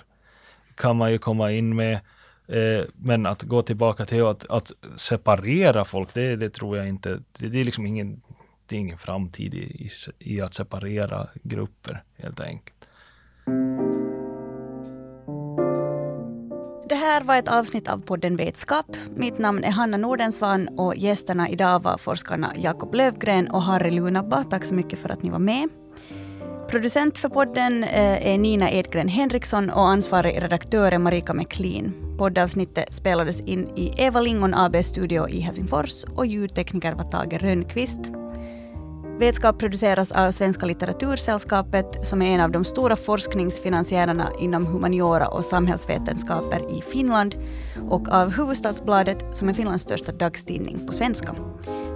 [0.75, 1.99] kan man ju komma in med.
[2.47, 7.19] Eh, men att gå tillbaka till att, att separera folk, det, det, tror jag inte,
[7.39, 8.21] det, det, är liksom ingen,
[8.65, 12.75] det är ingen framtid i, i, i att separera grupper helt enkelt.
[16.89, 18.85] Det här var ett avsnitt av podden Vetskap.
[19.15, 24.43] Mitt namn är Hanna Nordensvan och gästerna idag var forskarna Jakob Lövgren och Harry Lunabba.
[24.43, 25.69] Tack så mycket för att ni var med.
[26.69, 32.15] Producent för podden eh, är Nina Edgren Henriksson och ansvarig redaktör är Marika McLean.
[32.17, 37.99] Poddavsnittet spelades in i Eva Lingon AB studio i Helsingfors och ljudtekniker var Tage Rönnqvist.
[39.19, 45.45] Vetskap produceras av Svenska litteratursällskapet som är en av de stora forskningsfinansiärerna inom humaniora och
[45.45, 47.35] samhällsvetenskaper i Finland
[47.89, 51.35] och av Hufvudstadsbladet som är Finlands största dagstidning på svenska.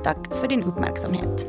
[0.03, 1.47] Tack för din uppmärksamhet.